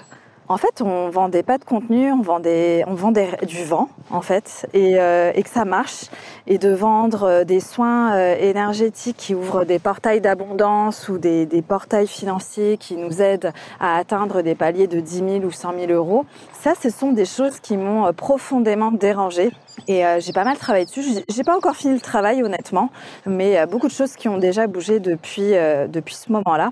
en 0.48 0.56
fait, 0.58 0.82
on 0.82 1.08
vendait 1.08 1.42
pas 1.42 1.58
de 1.58 1.64
contenu, 1.64 2.12
on 2.12 2.20
vendait, 2.20 2.84
on 2.86 2.94
vendait 2.94 3.38
du 3.46 3.64
vent, 3.64 3.88
en 4.10 4.20
fait, 4.20 4.68
et, 4.74 4.98
euh, 4.98 5.32
et 5.34 5.42
que 5.42 5.48
ça 5.48 5.64
marche, 5.64 6.06
et 6.46 6.58
de 6.58 6.70
vendre 6.70 7.44
des 7.44 7.60
soins 7.60 8.16
énergétiques 8.34 9.16
qui 9.16 9.34
ouvrent 9.34 9.64
des 9.64 9.78
portails 9.78 10.20
d'abondance 10.20 11.08
ou 11.08 11.18
des, 11.18 11.46
des, 11.46 11.62
portails 11.62 12.06
financiers 12.06 12.76
qui 12.76 12.96
nous 12.96 13.22
aident 13.22 13.52
à 13.80 13.96
atteindre 13.96 14.42
des 14.42 14.54
paliers 14.54 14.86
de 14.86 15.00
10 15.00 15.16
000 15.16 15.30
ou 15.44 15.50
100 15.50 15.74
000 15.78 15.92
euros. 15.92 16.26
Ça, 16.60 16.74
ce 16.80 16.90
sont 16.90 17.12
des 17.12 17.24
choses 17.24 17.60
qui 17.60 17.76
m'ont 17.76 18.12
profondément 18.12 18.90
dérangée. 18.90 19.50
Et 19.88 20.02
j'ai 20.18 20.32
pas 20.32 20.44
mal 20.44 20.56
travaillé 20.56 20.84
dessus. 20.84 21.02
J'ai 21.28 21.42
pas 21.42 21.56
encore 21.56 21.74
fini 21.74 21.94
le 21.94 22.00
travail, 22.00 22.42
honnêtement, 22.42 22.90
mais 23.26 23.66
beaucoup 23.66 23.88
de 23.88 23.92
choses 23.92 24.14
qui 24.14 24.28
ont 24.28 24.38
déjà 24.38 24.66
bougé 24.66 25.00
depuis 25.00 25.52
depuis 25.88 26.14
ce 26.14 26.30
moment-là. 26.32 26.70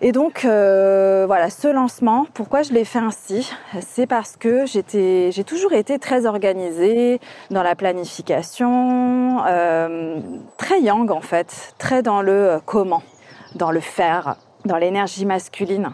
Et 0.00 0.12
donc 0.12 0.44
euh, 0.44 1.24
voilà, 1.26 1.50
ce 1.50 1.66
lancement, 1.66 2.26
pourquoi 2.32 2.62
je 2.62 2.72
l'ai 2.72 2.84
fait 2.84 3.00
ainsi? 3.00 3.50
C'est 3.80 4.06
parce 4.06 4.36
que 4.36 4.64
j'étais, 4.64 5.30
j'ai 5.32 5.42
toujours 5.42 5.72
été 5.72 5.98
très 5.98 6.24
organisée 6.24 7.20
dans 7.50 7.64
la 7.64 7.74
planification, 7.74 9.44
euh, 9.44 10.20
très 10.56 10.80
yang 10.80 11.10
en 11.10 11.20
fait, 11.20 11.74
très 11.78 12.04
dans 12.04 12.22
le 12.22 12.60
comment, 12.64 13.02
dans 13.56 13.72
le 13.72 13.80
faire, 13.80 14.36
dans 14.64 14.76
l'énergie 14.76 15.26
masculine. 15.26 15.90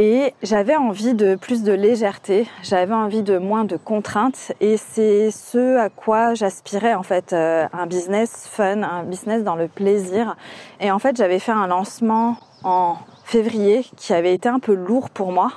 Et 0.00 0.32
j'avais 0.44 0.76
envie 0.76 1.14
de 1.14 1.34
plus 1.34 1.64
de 1.64 1.72
légèreté, 1.72 2.46
j'avais 2.62 2.94
envie 2.94 3.24
de 3.24 3.36
moins 3.36 3.64
de 3.64 3.76
contraintes 3.76 4.52
et 4.60 4.76
c'est 4.76 5.32
ce 5.32 5.76
à 5.76 5.88
quoi 5.88 6.34
j'aspirais 6.34 6.94
en 6.94 7.02
fait, 7.02 7.32
euh, 7.32 7.66
un 7.72 7.86
business 7.86 8.46
fun, 8.48 8.84
un 8.84 9.02
business 9.02 9.42
dans 9.42 9.56
le 9.56 9.66
plaisir. 9.66 10.36
Et 10.80 10.92
en 10.92 11.00
fait 11.00 11.16
j'avais 11.16 11.40
fait 11.40 11.50
un 11.50 11.66
lancement 11.66 12.36
en 12.62 12.94
février 13.24 13.84
qui 13.96 14.12
avait 14.12 14.34
été 14.34 14.48
un 14.48 14.60
peu 14.60 14.72
lourd 14.72 15.10
pour 15.10 15.32
moi, 15.32 15.50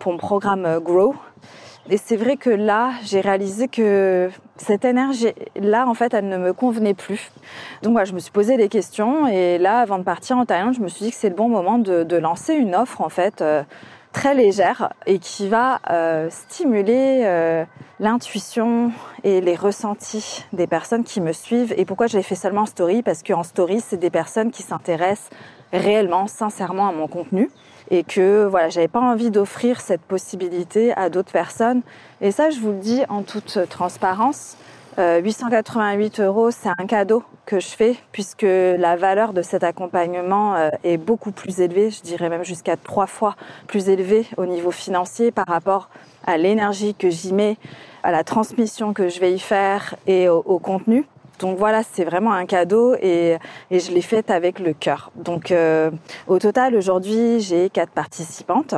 pour 0.00 0.10
mon 0.10 0.18
programme 0.18 0.66
euh, 0.66 0.80
Grow. 0.80 1.14
Et 1.90 1.98
c'est 1.98 2.16
vrai 2.16 2.36
que 2.36 2.48
là, 2.48 2.92
j'ai 3.04 3.20
réalisé 3.20 3.68
que 3.68 4.30
cette 4.56 4.86
énergie-là, 4.86 5.86
en 5.86 5.92
fait, 5.92 6.14
elle 6.14 6.28
ne 6.28 6.38
me 6.38 6.54
convenait 6.54 6.94
plus. 6.94 7.30
Donc 7.82 7.92
voilà, 7.92 8.06
je 8.06 8.14
me 8.14 8.20
suis 8.20 8.30
posé 8.30 8.56
des 8.56 8.70
questions 8.70 9.26
et 9.26 9.58
là, 9.58 9.80
avant 9.80 9.98
de 9.98 10.02
partir 10.02 10.38
en 10.38 10.46
Thaïlande, 10.46 10.74
je 10.74 10.80
me 10.80 10.88
suis 10.88 11.04
dit 11.04 11.10
que 11.10 11.16
c'est 11.16 11.28
le 11.28 11.34
bon 11.34 11.50
moment 11.50 11.78
de, 11.78 12.16
lancer 12.16 12.54
une 12.54 12.74
offre, 12.74 13.02
en 13.02 13.10
fait, 13.10 13.42
euh, 13.42 13.62
très 14.12 14.34
légère 14.34 14.94
et 15.06 15.18
qui 15.18 15.48
va 15.48 15.80
euh, 15.90 16.28
stimuler 16.30 17.66
l'intuition 18.00 18.90
et 19.22 19.42
les 19.42 19.56
ressentis 19.56 20.46
des 20.54 20.66
personnes 20.66 21.04
qui 21.04 21.20
me 21.20 21.32
suivent. 21.32 21.74
Et 21.76 21.84
pourquoi 21.84 22.06
je 22.06 22.16
l'ai 22.16 22.22
fait 22.22 22.34
seulement 22.34 22.62
en 22.62 22.66
story? 22.66 23.02
Parce 23.02 23.22
qu'en 23.22 23.42
story, 23.42 23.80
c'est 23.80 23.98
des 23.98 24.10
personnes 24.10 24.50
qui 24.50 24.62
s'intéressent 24.62 25.28
réellement, 25.72 26.28
sincèrement 26.28 26.88
à 26.88 26.92
mon 26.92 27.08
contenu 27.08 27.50
et 27.94 28.02
que 28.02 28.44
voilà, 28.46 28.70
j'avais 28.70 28.88
pas 28.88 29.00
envie 29.00 29.30
d'offrir 29.30 29.80
cette 29.80 30.00
possibilité 30.00 30.92
à 30.94 31.10
d'autres 31.10 31.30
personnes. 31.30 31.82
Et 32.20 32.32
ça, 32.32 32.50
je 32.50 32.58
vous 32.58 32.70
le 32.70 32.78
dis 32.78 33.02
en 33.08 33.22
toute 33.22 33.68
transparence, 33.68 34.56
888 34.98 36.18
euh, 36.20 36.26
euros, 36.26 36.50
c'est 36.50 36.68
un 36.68 36.86
cadeau 36.86 37.22
que 37.46 37.60
je 37.60 37.68
fais 37.68 37.96
puisque 38.10 38.42
la 38.42 38.96
valeur 38.96 39.32
de 39.32 39.42
cet 39.42 39.62
accompagnement 39.62 40.56
euh, 40.56 40.70
est 40.82 40.96
beaucoup 40.96 41.30
plus 41.30 41.60
élevée, 41.60 41.90
je 41.90 42.02
dirais 42.02 42.28
même 42.28 42.44
jusqu'à 42.44 42.76
trois 42.76 43.06
fois 43.06 43.36
plus 43.68 43.88
élevée 43.88 44.26
au 44.36 44.46
niveau 44.46 44.70
financier 44.70 45.30
par 45.30 45.46
rapport 45.46 45.88
à 46.26 46.36
l'énergie 46.36 46.94
que 46.94 47.10
j'y 47.10 47.32
mets, 47.32 47.56
à 48.02 48.10
la 48.10 48.24
transmission 48.24 48.92
que 48.92 49.08
je 49.08 49.20
vais 49.20 49.32
y 49.34 49.38
faire 49.38 49.94
et 50.06 50.28
au 50.28 50.58
contenu. 50.58 51.06
Donc 51.38 51.58
voilà, 51.58 51.82
c'est 51.82 52.04
vraiment 52.04 52.32
un 52.32 52.46
cadeau 52.46 52.94
et, 52.94 53.38
je 53.70 53.90
l'ai 53.90 54.02
fait 54.02 54.30
avec 54.30 54.58
le 54.58 54.72
cœur. 54.72 55.10
Donc 55.16 55.50
euh, 55.50 55.90
au 56.26 56.38
total, 56.38 56.76
aujourd'hui, 56.76 57.40
j'ai 57.40 57.70
quatre 57.70 57.92
participantes 57.92 58.74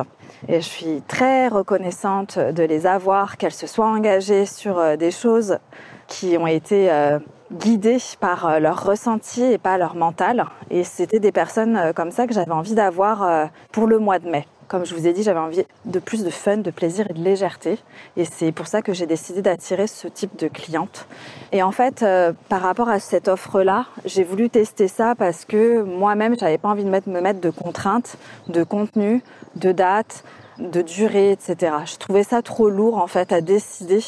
et 0.47 0.61
je 0.61 0.67
suis 0.67 1.01
très 1.07 1.47
reconnaissante 1.47 2.39
de 2.39 2.63
les 2.63 2.87
avoir, 2.87 3.37
qu'elles 3.37 3.53
se 3.53 3.67
soient 3.67 3.87
engagées 3.87 4.45
sur 4.45 4.79
euh, 4.79 4.95
des 4.95 5.11
choses 5.11 5.59
qui 6.07 6.37
ont 6.37 6.47
été 6.47 6.91
euh, 6.91 7.19
guidées 7.51 7.97
par 8.19 8.59
leur 8.59 8.83
ressenti 8.83 9.43
et 9.43 9.57
pas 9.57 9.77
leur 9.77 9.95
mental. 9.95 10.45
Et 10.69 10.83
c'était 10.83 11.19
des 11.19 11.31
personnes 11.31 11.93
comme 11.95 12.11
ça 12.11 12.27
que 12.27 12.33
j'avais 12.33 12.51
envie 12.51 12.75
d'avoir 12.75 13.49
pour 13.71 13.87
le 13.87 13.99
mois 13.99 14.19
de 14.19 14.29
mai. 14.29 14.45
Comme 14.67 14.85
je 14.85 14.93
vous 14.93 15.07
ai 15.07 15.13
dit, 15.13 15.23
j'avais 15.23 15.39
envie 15.39 15.63
de 15.85 15.99
plus 15.99 16.23
de 16.23 16.29
fun, 16.29 16.57
de 16.57 16.71
plaisir 16.71 17.07
et 17.09 17.13
de 17.13 17.23
légèreté. 17.23 17.77
Et 18.17 18.25
c'est 18.25 18.51
pour 18.51 18.67
ça 18.67 18.81
que 18.81 18.93
j'ai 18.93 19.05
décidé 19.05 19.41
d'attirer 19.41 19.87
ce 19.87 20.07
type 20.07 20.37
de 20.37 20.47
cliente. 20.47 21.07
Et 21.51 21.63
en 21.63 21.71
fait, 21.71 22.03
euh, 22.03 22.33
par 22.49 22.61
rapport 22.61 22.89
à 22.89 22.99
cette 22.99 23.27
offre-là, 23.27 23.85
j'ai 24.05 24.23
voulu 24.23 24.49
tester 24.49 24.87
ça 24.87 25.15
parce 25.15 25.45
que 25.45 25.83
moi-même, 25.83 26.37
j'avais 26.37 26.57
pas 26.57 26.69
envie 26.69 26.83
de 26.83 26.89
me 26.89 27.21
mettre 27.21 27.39
de 27.39 27.49
contraintes, 27.49 28.17
de 28.49 28.63
contenu, 28.63 29.21
de 29.55 29.71
date, 29.71 30.23
de 30.59 30.81
durée, 30.81 31.31
etc. 31.31 31.75
Je 31.85 31.97
trouvais 31.97 32.23
ça 32.23 32.41
trop 32.41 32.69
lourd 32.69 32.97
en 32.97 33.07
fait 33.07 33.31
à 33.31 33.41
décider 33.41 34.01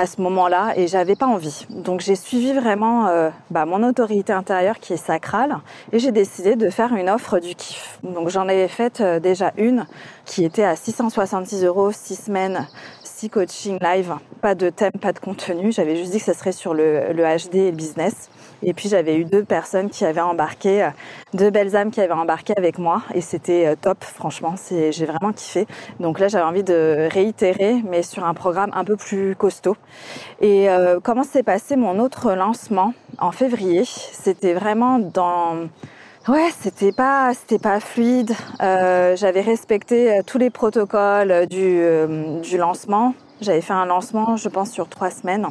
à 0.00 0.06
ce 0.06 0.20
moment-là 0.22 0.72
et 0.76 0.88
j'avais 0.88 1.14
pas 1.14 1.26
envie. 1.26 1.66
Donc 1.68 2.00
j'ai 2.00 2.16
suivi 2.16 2.52
vraiment 2.52 3.06
euh, 3.08 3.28
bah, 3.50 3.66
mon 3.66 3.86
autorité 3.86 4.32
intérieure 4.32 4.78
qui 4.78 4.94
est 4.94 5.04
sacrale 5.04 5.58
et 5.92 5.98
j'ai 5.98 6.10
décidé 6.10 6.56
de 6.56 6.70
faire 6.70 6.94
une 6.94 7.10
offre 7.10 7.38
du 7.38 7.54
kiff. 7.54 7.98
Donc 8.02 8.30
j'en 8.30 8.48
avais 8.48 8.68
fait 8.68 9.00
euh, 9.00 9.20
déjà 9.20 9.52
une 9.58 9.86
qui 10.24 10.44
était 10.44 10.64
à 10.64 10.74
666 10.74 11.64
euros, 11.64 11.92
6 11.92 12.16
semaines, 12.16 12.66
6 13.20 13.28
coaching 13.28 13.78
live, 13.82 14.14
pas 14.40 14.54
de 14.54 14.70
thème, 14.70 14.92
pas 14.98 15.12
de 15.12 15.18
contenu. 15.18 15.72
J'avais 15.72 15.94
juste 15.94 16.12
dit 16.12 16.20
que 16.20 16.24
ça 16.24 16.32
serait 16.32 16.52
sur 16.52 16.72
le, 16.72 17.12
le 17.12 17.22
HD 17.22 17.56
et 17.56 17.70
le 17.70 17.76
business. 17.76 18.30
Et 18.62 18.72
puis 18.72 18.88
j'avais 18.88 19.14
eu 19.16 19.26
deux 19.26 19.44
personnes 19.44 19.90
qui 19.90 20.06
avaient 20.06 20.22
embarqué, 20.22 20.84
euh, 20.84 20.88
deux 21.34 21.50
belles 21.50 21.76
âmes 21.76 21.90
qui 21.90 22.00
avaient 22.00 22.14
embarqué 22.14 22.54
avec 22.56 22.78
moi 22.78 23.02
et 23.14 23.20
c'était 23.20 23.66
euh, 23.66 23.74
top, 23.78 24.04
franchement, 24.04 24.54
j'ai 24.70 25.04
vraiment 25.04 25.34
kiffé. 25.34 25.66
Donc 25.98 26.18
là 26.18 26.28
j'avais 26.28 26.44
envie 26.44 26.62
de 26.62 27.08
réitérer 27.10 27.82
mais 27.86 28.02
sur 28.02 28.24
un 28.24 28.32
programme 28.32 28.70
un 28.72 28.84
peu 28.84 28.96
plus 28.96 29.36
costaud. 29.36 29.76
Et 30.40 30.70
euh, 30.70 30.98
comment 31.02 31.24
s'est 31.24 31.42
passé 31.42 31.76
mon 31.76 31.98
autre 31.98 32.32
lancement 32.32 32.94
en 33.18 33.32
février? 33.32 33.84
C'était 33.84 34.54
vraiment 34.54 34.98
dans 34.98 35.68
Ouais, 36.28 36.50
c'était 36.60 36.92
pas, 36.92 37.32
c'était 37.34 37.58
pas 37.58 37.80
fluide. 37.80 38.32
Euh, 38.62 39.16
j'avais 39.16 39.40
respecté 39.40 40.20
tous 40.26 40.38
les 40.38 40.50
protocoles 40.50 41.46
du, 41.46 41.82
du 42.42 42.56
lancement. 42.58 43.14
J'avais 43.40 43.62
fait 43.62 43.72
un 43.72 43.86
lancement, 43.86 44.36
je 44.36 44.48
pense, 44.48 44.70
sur 44.70 44.88
trois 44.88 45.10
semaines. 45.10 45.48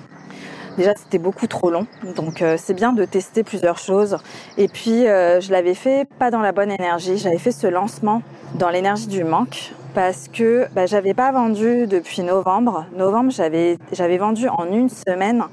Déjà, 0.79 0.93
c'était 0.95 1.17
beaucoup 1.17 1.47
trop 1.47 1.71
long. 1.71 1.87
Donc, 2.15 2.41
euh, 2.41 2.55
c'est 2.57 2.73
bien 2.73 2.93
de 2.93 3.03
tester 3.03 3.43
plusieurs 3.43 3.77
choses. 3.77 4.17
Et 4.57 4.69
puis, 4.69 5.07
euh, 5.07 5.41
je 5.41 5.51
l'avais 5.51 5.73
fait 5.73 6.07
pas 6.19 6.31
dans 6.31 6.39
la 6.39 6.53
bonne 6.53 6.71
énergie. 6.71 7.17
J'avais 7.17 7.37
fait 7.37 7.51
ce 7.51 7.67
lancement 7.67 8.21
dans 8.55 8.69
l'énergie 8.69 9.07
du 9.07 9.25
manque 9.25 9.73
parce 9.93 10.29
que 10.29 10.67
bah, 10.73 10.85
j'avais 10.85 11.13
pas 11.13 11.33
vendu 11.33 11.85
depuis 11.85 12.21
novembre. 12.21 12.85
Novembre, 12.95 13.29
j'avais 13.31 13.77
j'avais 13.91 14.17
vendu 14.17 14.47
en 14.47 14.71
une 14.71 14.87
semaine. 14.87 15.43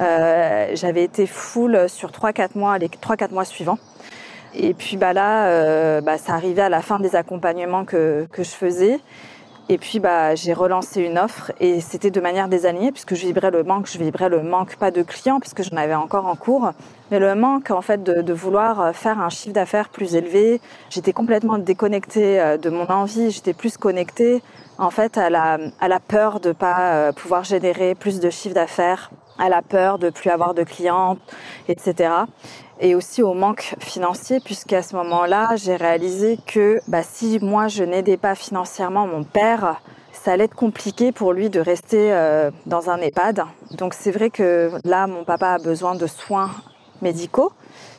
Euh, 0.00 0.68
j'avais 0.74 1.02
été 1.02 1.26
full 1.26 1.88
sur 1.88 2.10
3-4 2.10 2.50
mois, 2.54 2.78
les 2.78 2.86
3-4 2.86 3.32
mois 3.32 3.44
suivants. 3.44 3.78
Et 4.56 4.74
puis 4.74 4.96
bah 4.96 5.12
là, 5.12 6.00
bah, 6.00 6.18
ça 6.18 6.34
arrivait 6.34 6.62
à 6.62 6.68
la 6.68 6.80
fin 6.80 6.98
des 6.98 7.14
accompagnements 7.14 7.84
que, 7.84 8.26
que 8.32 8.42
je 8.42 8.50
faisais. 8.50 9.00
Et 9.68 9.78
puis 9.78 9.98
bah 9.98 10.36
j'ai 10.36 10.52
relancé 10.52 11.02
une 11.02 11.18
offre 11.18 11.50
et 11.58 11.80
c'était 11.80 12.12
de 12.12 12.20
manière 12.20 12.46
désalignée 12.46 12.92
puisque 12.92 13.16
je 13.16 13.26
vibrais 13.26 13.50
le 13.50 13.64
manque, 13.64 13.88
je 13.88 13.98
vibrais 13.98 14.28
le 14.28 14.40
manque 14.40 14.76
pas 14.76 14.92
de 14.92 15.02
clients 15.02 15.40
puisque 15.40 15.64
j'en 15.64 15.76
avais 15.76 15.96
encore 15.96 16.26
en 16.26 16.36
cours, 16.36 16.70
mais 17.10 17.18
le 17.18 17.34
manque 17.34 17.72
en 17.72 17.80
fait 17.80 18.00
de, 18.04 18.22
de 18.22 18.32
vouloir 18.32 18.94
faire 18.94 19.18
un 19.20 19.28
chiffre 19.28 19.52
d'affaires 19.52 19.88
plus 19.88 20.14
élevé. 20.14 20.60
J'étais 20.88 21.12
complètement 21.12 21.58
déconnectée 21.58 22.40
euh, 22.40 22.58
de 22.58 22.70
mon 22.70 22.86
envie, 22.86 23.32
j'étais 23.32 23.54
plus 23.54 23.76
connectée 23.76 24.40
en 24.78 24.90
fait 24.90 25.18
à 25.18 25.30
la 25.30 25.58
à 25.80 25.88
la 25.88 25.98
peur 25.98 26.38
de 26.38 26.52
pas 26.52 26.92
euh, 26.92 27.12
pouvoir 27.12 27.42
générer 27.42 27.96
plus 27.96 28.20
de 28.20 28.30
chiffre 28.30 28.54
d'affaires, 28.54 29.10
à 29.36 29.48
la 29.48 29.62
peur 29.62 29.98
de 29.98 30.10
plus 30.10 30.30
avoir 30.30 30.54
de 30.54 30.62
clients, 30.62 31.16
etc 31.66 32.10
et 32.80 32.94
aussi 32.94 33.22
au 33.22 33.34
manque 33.34 33.74
financier 33.80 34.40
puisqu'à 34.40 34.82
ce 34.82 34.96
moment-là, 34.96 35.56
j'ai 35.56 35.76
réalisé 35.76 36.38
que 36.46 36.80
bah, 36.88 37.02
si 37.02 37.38
moi 37.40 37.68
je 37.68 37.84
n'aidais 37.84 38.16
pas 38.16 38.34
financièrement 38.34 39.06
mon 39.06 39.24
père, 39.24 39.80
ça 40.12 40.32
allait 40.32 40.44
être 40.44 40.54
compliqué 40.54 41.12
pour 41.12 41.32
lui 41.32 41.50
de 41.50 41.60
rester 41.60 42.12
euh, 42.12 42.50
dans 42.66 42.90
un 42.90 42.98
EHPAD. 42.98 43.42
Donc 43.72 43.94
c'est 43.94 44.10
vrai 44.10 44.30
que 44.30 44.72
là, 44.84 45.06
mon 45.06 45.24
papa 45.24 45.50
a 45.52 45.58
besoin 45.58 45.94
de 45.94 46.06
soins 46.06 46.50
médicaux. 47.02 47.52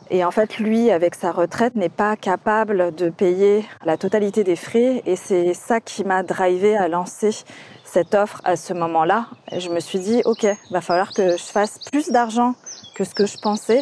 Et 0.10 0.24
en 0.24 0.32
fait, 0.32 0.58
lui, 0.58 0.90
avec 0.90 1.16
sa 1.16 1.32
retraite, 1.34 1.76
n'est 1.76 1.90
pas 1.90 2.16
capable 2.16 2.96
de 2.96 3.10
payer 3.10 3.66
la 3.84 3.98
totalité 3.98 4.46
des 4.46 4.56
frais. 4.56 5.02
Et 5.06 5.18
c'est 5.18 5.54
ça 5.54 5.82
qui 5.82 6.06
m'a 6.06 6.24
drivé 6.24 6.78
à 6.78 6.88
lancer 6.88 7.32
cette 7.84 8.14
offre 8.16 8.42
à 8.44 8.56
ce 8.56 8.74
moment-là, 8.74 9.28
je 9.58 9.70
me 9.70 9.80
suis 9.80 10.00
dit, 10.00 10.22
OK, 10.26 10.46
va 10.72 10.82
falloir 10.82 11.14
que 11.14 11.32
je 11.32 11.44
fasse 11.44 11.80
plus 11.90 12.10
d'argent 12.10 12.54
que 12.96 13.04
ce 13.04 13.16
que 13.16 13.26
je 13.26 13.38
pensais 13.38 13.82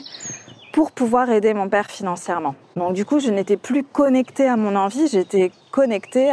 pour 0.76 0.92
pouvoir 0.92 1.30
aider 1.30 1.54
mon 1.54 1.70
père 1.70 1.90
financièrement. 1.90 2.54
Donc 2.76 2.92
du 2.92 3.06
coup, 3.06 3.22
je 3.22 3.30
n'étais 3.30 3.56
plus 3.56 3.86
connectée 3.86 4.46
à 4.46 4.58
mon 4.58 4.76
envie, 4.76 5.08
j'étais 5.08 5.54
connectée 5.72 6.30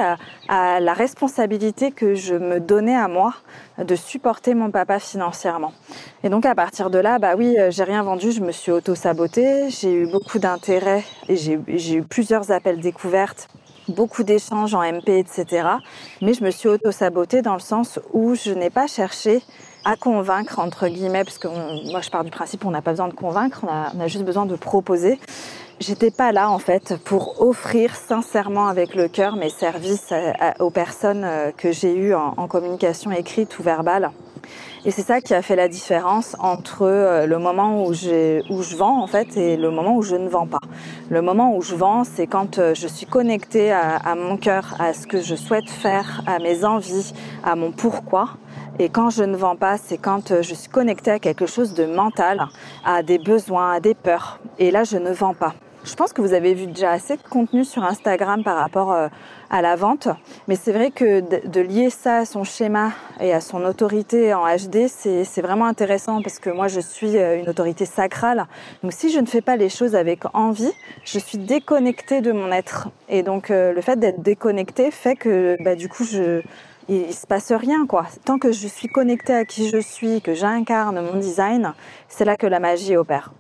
à, 0.49 0.81
la 0.81 0.95
responsabilité 0.95 1.93
que 1.93 2.17
je 2.17 2.35
me 2.35 2.59
donnais 2.59 2.97
à 2.97 3.07
moi 3.07 3.35
de 3.79 3.95
supporter 3.95 4.55
mon 4.55 4.73
papa 4.73 4.99
financièrement. 4.99 5.73
Et 6.25 6.29
donc 6.29 6.45
à 6.45 6.57
partir 6.57 6.91
de 6.91 6.99
là, 6.99 7.21
bah 7.21 7.37
oui, 7.39 7.57
euh, 7.57 7.71
j'ai 7.71 7.85
rien 7.85 8.03
vendu, 8.03 8.33
je 8.33 8.41
me 8.41 8.51
suis 8.51 8.73
auto-sabotée, 8.73 9.71
j'ai 9.71 9.95
eu 9.95 10.11
beaucoup 10.11 10.41
d'intérêt 10.41 11.05
et 11.29 11.37
j'ai 11.37 11.95
eu 11.95 12.03
plusieurs 12.03 12.51
appels 12.51 12.81
découvertes 12.81 13.49
beaucoup 13.89 14.23
d'échanges 14.23 14.75
en 14.75 14.83
MP, 14.83 15.09
etc. 15.09 15.69
Mais 16.21 16.35
je 16.35 16.45
me 16.45 16.51
suis 16.51 16.69
auto-sabotée 16.69 17.43
dans 17.43 17.55
le 17.55 17.61
sens 17.61 17.99
où 18.13 18.35
je 18.35 18.53
n'ai 18.53 18.71
pas 18.71 18.87
cherché 18.87 19.43
à 19.85 19.97
convaincre, 19.97 20.59
entre 20.59 20.89
guillemets, 20.89 21.25
parce 21.25 21.39
que 21.39 21.49
moi 21.91 22.01
je 22.01 22.11
pars 22.11 22.25
du 22.25 22.31
principe 22.31 22.65
on 22.65 22.71
n'a 22.71 22.83
pas 22.83 22.93
besoin 22.93 23.09
de 23.09 23.15
convaincre, 23.15 23.65
on 23.65 24.01
a, 24.01 24.09
juste 24.09 24.25
besoin 24.25 24.47
de 24.47 24.57
proposer. 24.57 25.19
J'étais 25.81 26.11
pas 26.11 26.31
là 26.33 26.51
en 26.51 26.59
fait 26.59 26.97
pour 27.05 27.43
offrir 27.43 27.97
sincèrement 27.97 28.69
avec 28.69 28.95
le 28.95 29.09
cœur 29.09 29.37
mes 29.37 29.49
services 29.49 30.13
aux 30.61 30.71
personnes 30.71 31.25
euh, 31.25 31.51
que 31.51 31.73
j'ai 31.73 31.97
eues 31.97 32.15
en, 32.15 32.47
communication 32.47 33.11
écrite 33.11 33.59
ou 33.59 33.63
verbale. 33.63 34.11
Et 34.85 34.91
c'est 34.91 35.03
ça 35.03 35.21
qui 35.21 35.33
a 35.35 35.43
fait 35.43 35.57
la 35.57 35.69
différence 35.69 36.37
entre 36.39 36.83
euh, 36.83 37.27
le 37.27 37.39
moment 37.39 37.85
où, 37.85 37.91
où 37.91 38.63
je 38.63 38.77
vends 38.77 39.03
en 39.03 39.07
fait 39.07 39.37
et 39.37 39.57
le 39.57 39.71
moment 39.71 39.97
où 39.97 40.03
je 40.03 40.15
ne 40.15 40.29
vends 40.29 40.47
pas. 40.47 40.61
Le 41.11 41.23
moment 41.23 41.57
où 41.57 41.63
je 41.63 41.75
vends, 41.75 42.05
c'est 42.05 42.27
quand 42.27 42.59
euh, 42.59 42.75
je 42.75 42.87
suis 42.87 43.07
connectée 43.07 43.73
à 43.73 44.15
mon 44.15 44.37
cœur, 44.37 44.75
à 44.79 44.93
ce 44.93 45.07
que 45.07 45.21
je 45.21 45.35
souhaite 45.35 45.71
faire, 45.71 46.23
à 46.27 46.39
mes 46.39 46.65
envies, 46.65 47.13
à 47.43 47.57
mon 47.57 47.73
pourquoi. 47.73 48.31
Et 48.79 48.89
quand 48.89 49.11
je 49.11 49.23
ne 49.23 49.37
vends 49.37 49.57
pas, 49.57 49.77
c'est 49.77 49.99
quand 49.99 50.31
euh, 50.31 50.43
je 50.43 50.55
suis 50.55 50.71
connectée 50.71 51.11
à 51.11 51.19
quelque 51.19 51.47
chose 51.47 51.75
de 51.75 51.85
mental, 51.85 52.47
à 52.85 53.03
des 53.03 53.19
besoins, 53.19 53.73
à 53.73 53.81
des 53.81 53.95
peurs. 53.95 54.41
Et 54.59 54.71
là, 54.71 54.83
je 54.85 54.97
ne 54.97 55.13
vends 55.13 55.35
pas. 55.35 55.55
Je 55.85 55.95
pense 55.95 56.13
que 56.13 56.23
vous 56.23 56.33
avez 56.33 56.55
vu 56.55 56.69
déjà 56.69 56.93
assez 56.93 57.17
de 57.17 57.23
contenu 57.23 57.65
sur 57.65 57.83
Instagram 57.83 58.43
par 58.45 58.57
rapport 58.57 58.93
euh, 58.93 59.09
à 59.51 59.63
la 59.63 59.75
vente, 59.75 60.09
mais 60.47 60.55
c'est 60.55 60.73
vrai 60.73 60.93
que 60.93 61.21
de 61.21 61.61
lier 61.61 61.91
ça 61.91 62.19
à 62.19 62.25
son 62.25 62.45
schéma 62.45 62.93
et 63.21 63.33
à 63.35 63.41
son 63.41 63.65
autorité 63.65 64.33
en 64.33 64.47
HD, 64.47 64.87
c'est 64.87 65.43
vraiment 65.43 65.67
intéressant 65.67 66.23
parce 66.23 66.39
que 66.39 66.51
moi 66.51 66.69
je 66.69 66.79
suis 66.79 67.19
euh, 67.19 67.41
une 67.41 67.49
autorité 67.49 67.85
sacrale. 67.85 68.47
Donc 68.85 68.93
si 68.93 69.11
je 69.11 69.19
ne 69.19 69.27
fais 69.27 69.41
pas 69.41 69.57
les 69.57 69.69
choses 69.69 69.97
avec 69.97 70.21
envie, 70.35 70.73
je 71.05 71.19
suis 71.19 71.39
déconnectée 71.39 72.21
de 72.21 72.31
mon 72.31 72.53
être. 72.53 72.89
Et 73.09 73.25
donc 73.25 73.49
le 73.49 73.81
fait 73.81 73.99
d'être 73.99 74.23
déconnectée 74.23 74.93
fait 74.93 75.17
que 75.17 75.57
bah, 75.65 75.75
du 75.75 75.89
coup 75.89 76.05
je 76.05 76.43
il, 76.93 77.15
se 77.15 77.27
passe 77.27 77.53
rien 77.53 77.87
quoi. 77.87 78.07
Tant 78.25 78.39
que 78.39 78.53
je 78.53 78.69
suis 78.69 78.89
connectée 78.89 79.35
à 79.35 79.45
qui 79.45 79.69
je 79.69 79.79
suis, 79.79 80.21
que 80.21 80.35
j'incarne 80.35 81.01
mon 81.01 81.19
design, 81.19 81.75
c'est 82.09 82.25
là 82.25 82.37
que 82.37 82.47
la 82.47 82.61
magie 82.61 82.97
opère. 82.97 83.33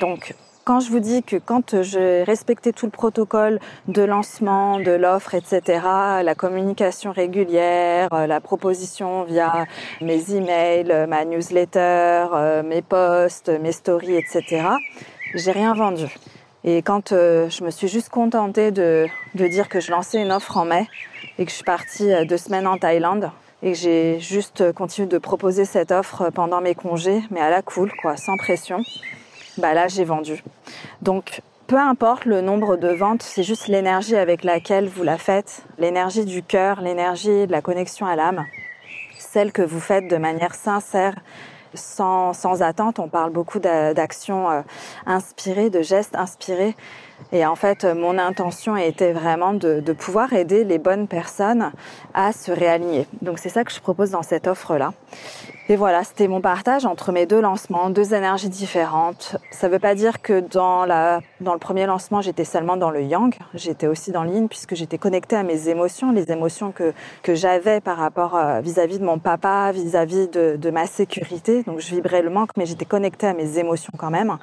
Donc 0.00 0.34
quand 0.64 0.80
je 0.80 0.90
vous 0.90 1.00
dis 1.00 1.22
que 1.22 1.36
quand 1.36 1.82
j'ai 1.82 2.22
respecté 2.24 2.74
tout 2.74 2.84
le 2.84 2.92
protocole 2.92 3.58
de 3.86 4.02
lancement, 4.02 4.78
de 4.78 4.90
l'offre, 4.90 5.34
etc., 5.34 5.80
la 6.22 6.34
communication 6.34 7.10
régulière, 7.10 8.12
euh, 8.12 8.26
la 8.26 8.42
proposition 8.42 9.24
via 9.24 9.64
mes 10.02 10.34
emails, 10.34 11.06
ma 11.08 11.24
newsletter, 11.24 12.26
euh, 12.34 12.62
mes 12.62 12.82
posts, 12.82 13.48
mes 13.48 13.72
stories, 13.72 14.16
etc., 14.16 14.66
j'ai 15.34 15.52
rien 15.52 15.72
vendu. 15.72 16.06
Et 16.64 16.82
quand 16.82 17.12
euh, 17.12 17.48
je 17.50 17.64
me 17.64 17.70
suis 17.70 17.88
juste 17.88 18.08
contentée 18.08 18.70
de, 18.70 19.06
de 19.34 19.46
dire 19.46 19.68
que 19.68 19.80
je 19.80 19.90
lançais 19.90 20.20
une 20.20 20.32
offre 20.32 20.56
en 20.56 20.64
mai 20.64 20.86
et 21.38 21.44
que 21.44 21.50
je 21.50 21.56
suis 21.56 21.64
partie 21.64 22.10
deux 22.26 22.36
semaines 22.36 22.66
en 22.66 22.78
Thaïlande, 22.78 23.30
et 23.62 23.72
que 23.72 23.78
j'ai 23.78 24.20
juste 24.20 24.72
continué 24.72 25.08
de 25.08 25.18
proposer 25.18 25.64
cette 25.64 25.92
offre 25.92 26.30
pendant 26.30 26.60
mes 26.60 26.74
congés, 26.74 27.22
mais 27.30 27.40
à 27.40 27.50
la 27.50 27.62
cool, 27.62 27.92
quoi, 28.02 28.16
sans 28.16 28.36
pression 28.36 28.82
bah 29.58 29.74
là 29.74 29.88
j'ai 29.88 30.04
vendu. 30.04 30.42
Donc 31.02 31.42
peu 31.66 31.76
importe 31.76 32.24
le 32.24 32.40
nombre 32.40 32.76
de 32.76 32.88
ventes, 32.88 33.22
c'est 33.22 33.42
juste 33.42 33.68
l'énergie 33.68 34.16
avec 34.16 34.42
laquelle 34.42 34.88
vous 34.88 35.02
la 35.02 35.18
faites, 35.18 35.62
l'énergie 35.78 36.24
du 36.24 36.42
cœur, 36.42 36.80
l'énergie 36.80 37.46
de 37.46 37.52
la 37.52 37.60
connexion 37.60 38.06
à 38.06 38.16
l'âme, 38.16 38.46
celle 39.18 39.52
que 39.52 39.62
vous 39.62 39.80
faites 39.80 40.08
de 40.08 40.16
manière 40.16 40.54
sincère, 40.54 41.14
sans, 41.74 42.62
attente. 42.62 42.98
On 42.98 43.08
parle 43.08 43.30
beaucoup 43.30 43.58
d'actions 43.58 44.50
euh, 44.50 44.62
inspirées, 45.06 45.70
de 45.70 45.82
gestes 45.82 46.16
inspirés. 46.16 46.74
Et 47.32 47.44
en 47.44 47.56
fait, 47.56 47.84
mon 47.84 48.16
intention 48.18 48.76
était 48.76 49.12
vraiment 49.12 49.52
de, 49.52 49.80
de 49.80 49.92
pouvoir 49.92 50.32
aider 50.32 50.64
les 50.64 50.78
bonnes 50.78 51.08
personnes 51.08 51.72
à 52.14 52.32
se 52.32 52.52
réaligner. 52.52 53.06
Donc 53.22 53.38
c'est 53.38 53.48
ça 53.48 53.64
que 53.64 53.72
je 53.72 53.80
propose 53.80 54.10
dans 54.10 54.22
cette 54.22 54.46
offre-là. 54.46 54.92
Et 55.70 55.76
voilà, 55.76 56.02
c'était 56.02 56.28
mon 56.28 56.40
partage 56.40 56.86
entre 56.86 57.12
mes 57.12 57.26
deux 57.26 57.42
lancements, 57.42 57.90
deux 57.90 58.14
énergies 58.14 58.48
différentes. 58.48 59.36
Ça 59.50 59.68
ne 59.68 59.72
veut 59.74 59.78
pas 59.78 59.94
dire 59.94 60.22
que 60.22 60.40
dans, 60.40 60.86
la, 60.86 61.20
dans 61.42 61.52
le 61.52 61.58
premier 61.58 61.84
lancement, 61.84 62.22
j'étais 62.22 62.46
seulement 62.46 62.78
dans 62.78 62.90
le 62.90 63.02
yang, 63.02 63.36
j'étais 63.52 63.86
aussi 63.86 64.10
dans 64.10 64.22
l'yin 64.22 64.46
puisque 64.46 64.74
j'étais 64.74 64.96
connectée 64.96 65.36
à 65.36 65.42
mes 65.42 65.68
émotions, 65.68 66.10
les 66.10 66.32
émotions 66.32 66.72
que, 66.72 66.94
que 67.22 67.34
j'avais 67.34 67.82
par 67.82 67.98
rapport 67.98 68.34
euh, 68.34 68.60
vis-à-vis 68.60 68.98
de 68.98 69.04
mon 69.04 69.18
papa, 69.18 69.70
vis-à-vis 69.72 70.28
de, 70.28 70.56
de 70.56 70.70
ma 70.70 70.86
sécurité. 70.86 71.64
Donc 71.64 71.80
je 71.80 71.94
vibrais 71.94 72.22
le 72.22 72.30
manque, 72.30 72.52
mais 72.56 72.64
j'étais 72.64 72.86
connectée 72.86 73.26
à 73.26 73.34
mes 73.34 73.58
émotions 73.58 73.92
quand 73.98 74.10
même. 74.10 74.38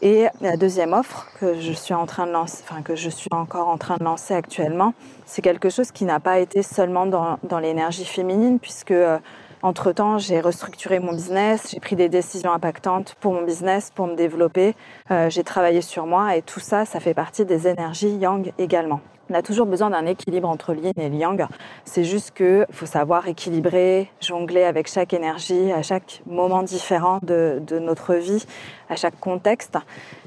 Et 0.00 0.26
la 0.40 0.56
deuxième 0.56 0.92
offre 0.92 1.26
que 1.40 1.60
je 1.60 1.72
suis 1.72 1.94
en 1.94 2.06
train 2.06 2.26
de 2.28 2.32
lancer, 2.32 2.62
enfin 2.68 2.82
que 2.82 2.94
je 2.94 3.10
suis 3.10 3.30
encore 3.32 3.68
en 3.68 3.78
train 3.78 3.96
de 3.96 4.04
lancer 4.04 4.32
actuellement, 4.34 4.94
c'est 5.26 5.42
quelque 5.42 5.70
chose 5.70 5.90
qui 5.90 6.04
n'a 6.04 6.20
pas 6.20 6.38
été 6.38 6.62
seulement 6.62 7.06
dans, 7.06 7.38
dans 7.42 7.58
l'énergie 7.58 8.04
féminine, 8.04 8.60
puisque 8.60 8.92
euh, 8.92 9.18
entre-temps, 9.62 10.18
j'ai 10.18 10.40
restructuré 10.40 10.98
mon 10.98 11.12
business, 11.12 11.68
j'ai 11.70 11.80
pris 11.80 11.96
des 11.96 12.08
décisions 12.08 12.52
impactantes 12.52 13.14
pour 13.20 13.32
mon 13.32 13.42
business, 13.42 13.90
pour 13.94 14.06
me 14.06 14.14
développer, 14.14 14.74
euh, 15.10 15.30
j'ai 15.30 15.44
travaillé 15.44 15.80
sur 15.80 16.06
moi 16.06 16.36
et 16.36 16.42
tout 16.42 16.60
ça, 16.60 16.84
ça 16.84 17.00
fait 17.00 17.14
partie 17.14 17.44
des 17.44 17.68
énergies 17.68 18.16
yang 18.16 18.52
également. 18.58 19.00
On 19.30 19.34
a 19.34 19.42
toujours 19.42 19.66
besoin 19.66 19.88
d'un 19.88 20.04
équilibre 20.04 20.48
entre 20.48 20.74
l'yin 20.74 20.92
et 20.96 21.08
le 21.08 21.14
yang. 21.14 21.46
C'est 21.84 22.04
juste 22.04 22.32
qu'il 22.32 22.66
faut 22.70 22.86
savoir 22.86 23.28
équilibrer, 23.28 24.10
jongler 24.20 24.64
avec 24.64 24.88
chaque 24.88 25.14
énergie, 25.14 25.72
à 25.72 25.82
chaque 25.82 26.22
moment 26.26 26.62
différent 26.62 27.18
de, 27.22 27.62
de 27.66 27.78
notre 27.78 28.14
vie, 28.14 28.44
à 28.92 28.96
chaque 28.96 29.18
contexte 29.18 29.78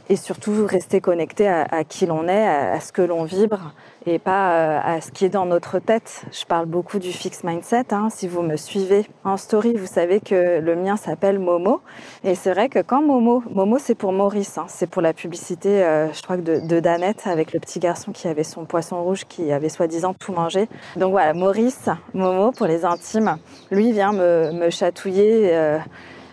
et 0.09 0.15
surtout 0.15 0.65
rester 0.67 1.01
connecté 1.01 1.47
à, 1.47 1.83
qui 1.83 2.05
l'on 2.05 2.27
est, 2.27 2.47
à, 2.47 2.79
ce 2.79 2.91
que 2.91 3.01
l'on 3.01 3.23
vibre 3.23 3.73
et 4.05 4.19
pas 4.19 4.51
euh, 4.51 4.79
à 4.83 5.01
ce 5.01 5.11
qui 5.11 5.25
est 5.25 5.29
dans 5.29 5.47
notre 5.47 5.79
tête. 5.79 6.25
Je 6.31 6.45
parle 6.45 6.67
beaucoup 6.67 6.99
du 6.99 7.11
fixed 7.11 7.43
mindset. 7.43 7.91
Hein. 7.91 8.09
Si 8.11 8.27
vous 8.27 8.43
me 8.43 8.55
suivez 8.55 9.07
en 9.23 9.35
story, 9.35 9.73
vous 9.73 9.87
savez 9.87 10.19
que 10.19 10.59
le 10.59 10.75
mien 10.75 10.95
s'appelle 10.95 11.39
Momo. 11.39 11.81
Et 12.23 12.35
c'est 12.35 12.53
vrai 12.53 12.69
que 12.69 12.79
quand 12.79 13.01
Momo, 13.01 13.43
Momo 13.49 13.79
c'est 13.79 13.95
pour 13.95 14.11
Maurice, 14.11 14.59
hein. 14.59 14.65
c'est 14.67 14.87
pour 14.87 15.01
la 15.01 15.13
publicité, 15.13 15.83
euh, 15.83 16.13
je 16.13 16.21
crois 16.21 16.37
que 16.37 16.59
de, 16.59 16.79
Danette 16.79 17.25
avec 17.25 17.51
le 17.51 17.59
petit 17.59 17.79
garçon 17.79 18.11
qui 18.11 18.27
avait 18.27 18.43
son 18.43 18.65
poisson 18.65 19.03
rouge 19.03 19.25
qui 19.27 19.51
avait 19.51 19.69
soi-disant 19.69 20.13
tout 20.13 20.33
mangé. 20.33 20.67
Donc 20.97 21.11
voilà, 21.11 21.33
Maurice, 21.33 21.89
Momo 22.13 22.51
pour 22.51 22.67
les 22.67 22.85
intimes, 22.85 23.37
lui 23.71 23.91
vient 23.91 24.11
me, 24.11 24.51
me 24.51 24.69
chatouiller. 24.69 25.49
Euh, 25.51 25.79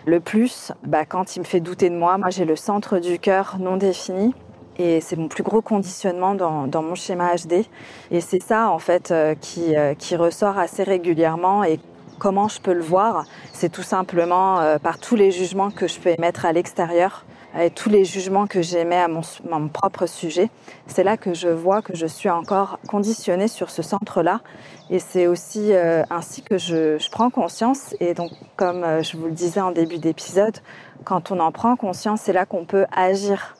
le 0.05 0.19
plus, 0.19 0.71
bah, 0.83 1.05
quand 1.05 1.35
il 1.35 1.39
me 1.39 1.45
fait 1.45 1.59
douter 1.59 1.89
de 1.89 1.95
moi, 1.95 2.17
moi 2.17 2.29
j'ai 2.29 2.45
le 2.45 2.55
centre 2.55 2.99
du 2.99 3.19
cœur 3.19 3.57
non 3.59 3.77
défini. 3.77 4.33
Et 4.79 5.01
c'est 5.01 5.15
mon 5.15 5.27
plus 5.27 5.43
gros 5.43 5.61
conditionnement 5.61 6.33
dans, 6.33 6.65
dans 6.65 6.81
mon 6.81 6.95
schéma 6.95 7.35
HD. 7.35 7.65
Et 8.09 8.21
c'est 8.21 8.41
ça 8.41 8.71
en 8.71 8.79
fait 8.79 9.11
euh, 9.11 9.35
qui, 9.39 9.75
euh, 9.75 9.93
qui 9.93 10.15
ressort 10.15 10.57
assez 10.57 10.83
régulièrement. 10.83 11.63
Et 11.63 11.79
comment 12.17 12.47
je 12.47 12.59
peux 12.59 12.73
le 12.73 12.81
voir, 12.81 13.25
c'est 13.51 13.69
tout 13.69 13.83
simplement 13.83 14.59
euh, 14.59 14.79
par 14.79 14.97
tous 14.97 15.15
les 15.15 15.31
jugements 15.31 15.69
que 15.69 15.87
je 15.87 15.99
peux 15.99 16.09
émettre 16.09 16.45
à 16.45 16.53
l'extérieur 16.53 17.23
et 17.59 17.69
tous 17.69 17.89
les 17.89 18.03
jugements 18.03 18.47
que 18.47 18.61
j'émets 18.61 18.99
à 18.99 19.07
mon, 19.07 19.67
propre 19.69 20.05
sujet. 20.05 20.49
C'est 20.87 21.03
là 21.03 21.17
que 21.17 21.33
je 21.33 21.49
vois 21.49 21.81
que 21.81 21.95
je 21.95 22.07
suis 22.07 22.29
encore 22.29 22.79
conditionnée 22.87 23.47
sur 23.47 23.69
ce 23.69 23.81
centre-là. 23.81 24.41
Et 24.89 24.99
c'est 24.99 25.27
aussi 25.27 25.73
euh, 25.73 26.03
ainsi 26.09 26.41
que 26.41 26.57
je, 26.57 26.97
prends 27.11 27.29
conscience. 27.29 27.95
Et 27.99 28.13
donc, 28.13 28.31
comme 28.55 28.83
euh, 28.83 29.03
je 29.03 29.17
vous 29.17 29.25
le 29.25 29.31
disais 29.31 29.61
en 29.61 29.71
début 29.71 29.97
d'épisode, 29.97 30.57
quand 31.03 31.31
on 31.31 31.39
en 31.39 31.51
prend 31.51 31.75
conscience, 31.75 32.21
c'est 32.21 32.33
là 32.33 32.45
qu'on 32.45 32.65
peut 32.65 32.85
agir, 32.91 33.55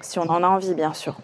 si 0.00 0.18
on 0.18 0.28
en 0.28 0.42
a 0.42 0.48
envie, 0.48 0.74
bien 0.74 0.94
sûr. 0.94 1.16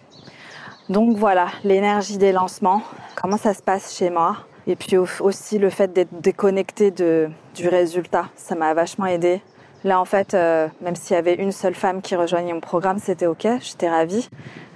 Donc 0.89 1.17
voilà, 1.17 1.49
l'énergie 1.65 2.19
des 2.19 2.33
lancements, 2.33 2.83
comment 3.17 3.39
ça 3.39 3.55
se 3.55 3.63
passe 3.63 3.97
chez 3.97 4.11
moi? 4.11 4.37
Et 4.67 4.77
puis 4.77 4.97
aussi 4.97 5.59
le 5.59 5.69
fait 5.71 5.93
d'être 5.93 6.21
déconnecté 6.21 6.91
du 6.91 7.69
résultat, 7.69 8.27
ça 8.37 8.55
m'a 8.55 8.73
vachement 8.73 9.07
aidé 9.07 9.43
Là, 9.85 10.01
en 10.01 10.07
fait, 10.07 10.33
euh, 10.33 10.69
même 10.81 10.97
s'il 10.97 11.15
y 11.15 11.19
avait 11.19 11.35
une 11.35 11.53
seule 11.53 11.75
femme 11.75 12.01
qui 12.01 12.17
rejoignait 12.17 12.55
mon 12.55 12.61
programme, 12.61 12.99
c'était 12.99 13.27
OK, 13.27 13.47
j'étais 13.61 13.91
ravie. 13.91 14.31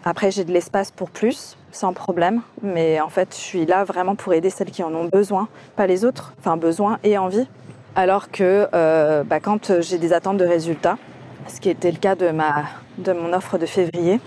Après, 0.05 0.31
j'ai 0.31 0.44
de 0.44 0.53
l'espace 0.53 0.90
pour 0.90 1.09
plus, 1.09 1.57
sans 1.73 1.94
problème. 1.94 2.42
Mais 2.62 3.01
en 3.01 3.09
fait, 3.09 3.29
je 3.35 3.40
suis 3.40 3.64
là 3.64 3.85
vraiment 3.85 4.16
pour 4.16 4.35
aider 4.35 4.51
celles 4.51 4.71
qui 4.71 4.83
en 4.83 4.94
ont 4.94 5.07
besoin, 5.07 5.49
pas 5.77 5.87
les 5.87 6.05
autres. 6.05 6.35
Enfin, 6.38 6.59
besoin 6.59 6.99
et 7.05 7.16
envie. 7.16 7.49
Alors 7.97 8.31
que 8.31 8.68
euh, 8.75 9.25
bah, 9.25 9.40
quand 9.40 9.81
j'ai 9.81 9.97
des 9.97 10.12
attentes 10.12 10.37
de 10.37 10.44
résultats, 10.44 10.99
ce 11.47 11.59
qui 11.59 11.71
était 11.71 11.90
le 11.90 11.97
cas 11.97 12.14
de, 12.14 12.31
mon 12.31 13.33
offre 13.33 13.57
de 13.57 13.64
février, 13.64 14.21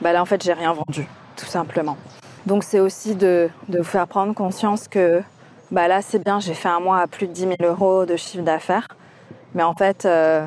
bah 0.00 0.12
là, 0.12 0.20
en 0.20 0.26
fait, 0.26 0.42
j'ai 0.42 0.52
rien 0.52 0.72
vendu, 0.72 1.06
tout 1.36 1.46
simplement. 1.46 1.96
Donc, 2.46 2.64
c'est 2.64 2.80
aussi 2.80 3.14
de, 3.14 3.48
de 3.68 3.78
vous 3.78 3.84
faire 3.84 4.08
prendre 4.08 4.34
conscience 4.34 4.88
que 4.88 5.22
bah 5.72 5.88
là 5.88 6.00
c'est 6.00 6.22
bien, 6.22 6.38
j'ai 6.38 6.54
fait 6.54 6.68
un 6.68 6.78
mois 6.78 7.00
à 7.00 7.08
plus 7.08 7.26
de 7.26 7.32
10 7.32 7.40
000 7.40 7.54
euros 7.62 8.06
de 8.06 8.14
chiffre 8.14 8.44
d'affaires. 8.44 8.86
Mais 9.56 9.62
en 9.62 9.72
fait, 9.72 10.04
euh, 10.04 10.46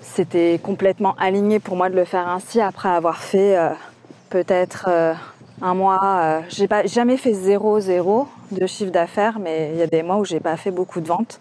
c'était 0.00 0.60
complètement 0.62 1.16
aligné 1.18 1.58
pour 1.58 1.76
moi 1.76 1.90
de 1.90 1.96
le 1.96 2.04
faire 2.04 2.28
ainsi 2.28 2.60
après 2.60 2.88
avoir 2.88 3.18
fait 3.18 3.58
euh, 3.58 3.70
peut-être 4.30 4.86
euh, 4.88 5.14
un 5.60 5.74
mois. 5.74 6.42
j'ai 6.48 6.68
pas 6.68 6.86
jamais 6.86 7.16
fait 7.16 7.32
zéro 7.32 7.80
zéro 7.80 8.28
de 8.52 8.64
chiffre 8.66 8.92
d'affaires, 8.92 9.40
mais 9.40 9.72
il 9.72 9.78
y 9.78 9.82
a 9.82 9.88
des 9.88 10.04
mois 10.04 10.18
où 10.18 10.24
j'ai 10.24 10.38
pas 10.38 10.56
fait 10.56 10.70
beaucoup 10.70 11.00
de 11.00 11.08
ventes 11.08 11.40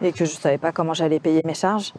et 0.00 0.12
que 0.12 0.24
je 0.24 0.30
savais 0.30 0.56
pas 0.56 0.72
comment 0.72 0.94
j'allais 0.94 1.20
payer 1.20 1.42
mes 1.44 1.52
charges. 1.52 1.92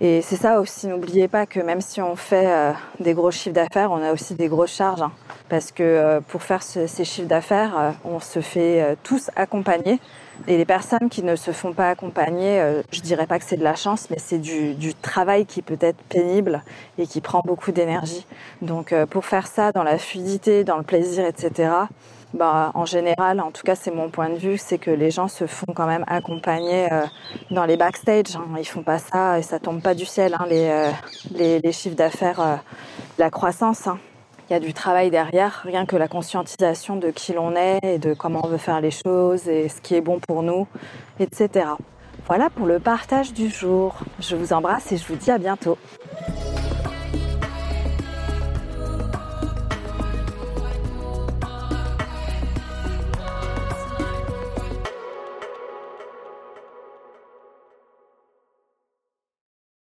Et 0.00 0.22
c'est 0.22 0.36
ça 0.36 0.60
aussi, 0.60 0.88
n'oubliez 0.88 1.28
pas 1.28 1.46
que 1.46 1.60
même 1.60 1.82
si 1.82 2.00
on 2.00 2.16
fait 2.16 2.74
des 3.00 3.12
gros 3.12 3.30
chiffres 3.30 3.54
d'affaires, 3.54 3.92
on 3.92 4.02
a 4.02 4.12
aussi 4.12 4.34
des 4.34 4.48
grosses 4.48 4.74
charges. 4.74 5.02
Hein. 5.02 5.12
parce 5.50 5.70
que 5.70 6.20
pour 6.28 6.42
faire 6.42 6.62
ces 6.62 7.04
chiffres 7.04 7.28
d'affaires, 7.28 7.92
on 8.04 8.18
se 8.18 8.40
fait 8.40 8.96
tous 9.04 9.30
accompagner 9.36 10.00
et 10.46 10.56
les 10.56 10.64
personnes 10.64 11.08
qui 11.10 11.22
ne 11.22 11.36
se 11.36 11.50
font 11.52 11.72
pas 11.72 11.90
accompagner, 11.90 12.60
euh, 12.60 12.82
je 12.92 13.00
dirais 13.00 13.26
pas 13.26 13.38
que 13.38 13.44
c'est 13.44 13.56
de 13.56 13.64
la 13.64 13.74
chance, 13.74 14.08
mais 14.10 14.18
c'est 14.18 14.38
du, 14.38 14.74
du, 14.74 14.94
travail 14.94 15.46
qui 15.46 15.62
peut 15.62 15.78
être 15.80 16.02
pénible 16.08 16.62
et 16.98 17.06
qui 17.06 17.20
prend 17.20 17.42
beaucoup 17.44 17.72
d'énergie. 17.72 18.26
Donc 18.62 18.92
euh, 18.92 19.06
pour 19.06 19.24
faire 19.24 19.46
ça 19.46 19.72
dans 19.72 19.82
la 19.82 19.98
fluidité, 19.98 20.64
dans 20.64 20.76
le 20.76 20.82
plaisir, 20.82 21.26
etc., 21.26 21.70
bah, 22.32 22.70
en 22.74 22.84
général, 22.84 23.40
en 23.40 23.50
tout 23.50 23.62
cas 23.64 23.74
c'est 23.74 23.90
mon 23.90 24.08
point 24.08 24.28
de 24.28 24.36
vue, 24.36 24.56
c'est 24.56 24.78
que 24.78 24.90
les 24.90 25.10
gens 25.10 25.26
se 25.26 25.46
font 25.46 25.72
quand 25.74 25.86
même 25.86 26.04
accompagner 26.06 26.90
euh, 26.92 27.04
dans 27.50 27.64
les 27.64 27.76
backstage. 27.76 28.36
Hein. 28.36 28.46
Ils 28.58 28.64
font 28.64 28.82
pas 28.82 28.98
ça 28.98 29.38
et 29.38 29.42
ça 29.42 29.58
tombe 29.58 29.82
pas 29.82 29.94
du 29.94 30.06
ciel, 30.06 30.36
hein, 30.38 30.46
les, 30.48 30.90
les, 31.34 31.58
les, 31.58 31.72
chiffres 31.72 31.96
d'affaires, 31.96 32.60
la 33.18 33.30
croissance. 33.30 33.88
Hein 33.88 33.98
il 34.50 34.54
y 34.54 34.56
a 34.56 34.60
du 34.60 34.74
travail 34.74 35.10
derrière, 35.10 35.62
rien 35.64 35.86
que 35.86 35.94
la 35.94 36.08
conscientisation 36.08 36.96
de 36.96 37.10
qui 37.10 37.32
l'on 37.32 37.54
est 37.54 37.78
et 37.84 37.98
de 37.98 38.14
comment 38.14 38.40
on 38.42 38.48
veut 38.48 38.58
faire 38.58 38.80
les 38.80 38.90
choses 38.90 39.46
et 39.46 39.68
ce 39.68 39.80
qui 39.80 39.94
est 39.94 40.00
bon 40.00 40.18
pour 40.18 40.42
nous, 40.42 40.66
etc. 41.20 41.66
Voilà 42.26 42.50
pour 42.50 42.66
le 42.66 42.80
partage 42.80 43.32
du 43.32 43.48
jour. 43.48 43.94
Je 44.18 44.34
vous 44.34 44.52
embrasse 44.52 44.90
et 44.90 44.96
je 44.96 45.06
vous 45.06 45.14
dis 45.14 45.30
à 45.30 45.38
bientôt. 45.38 45.78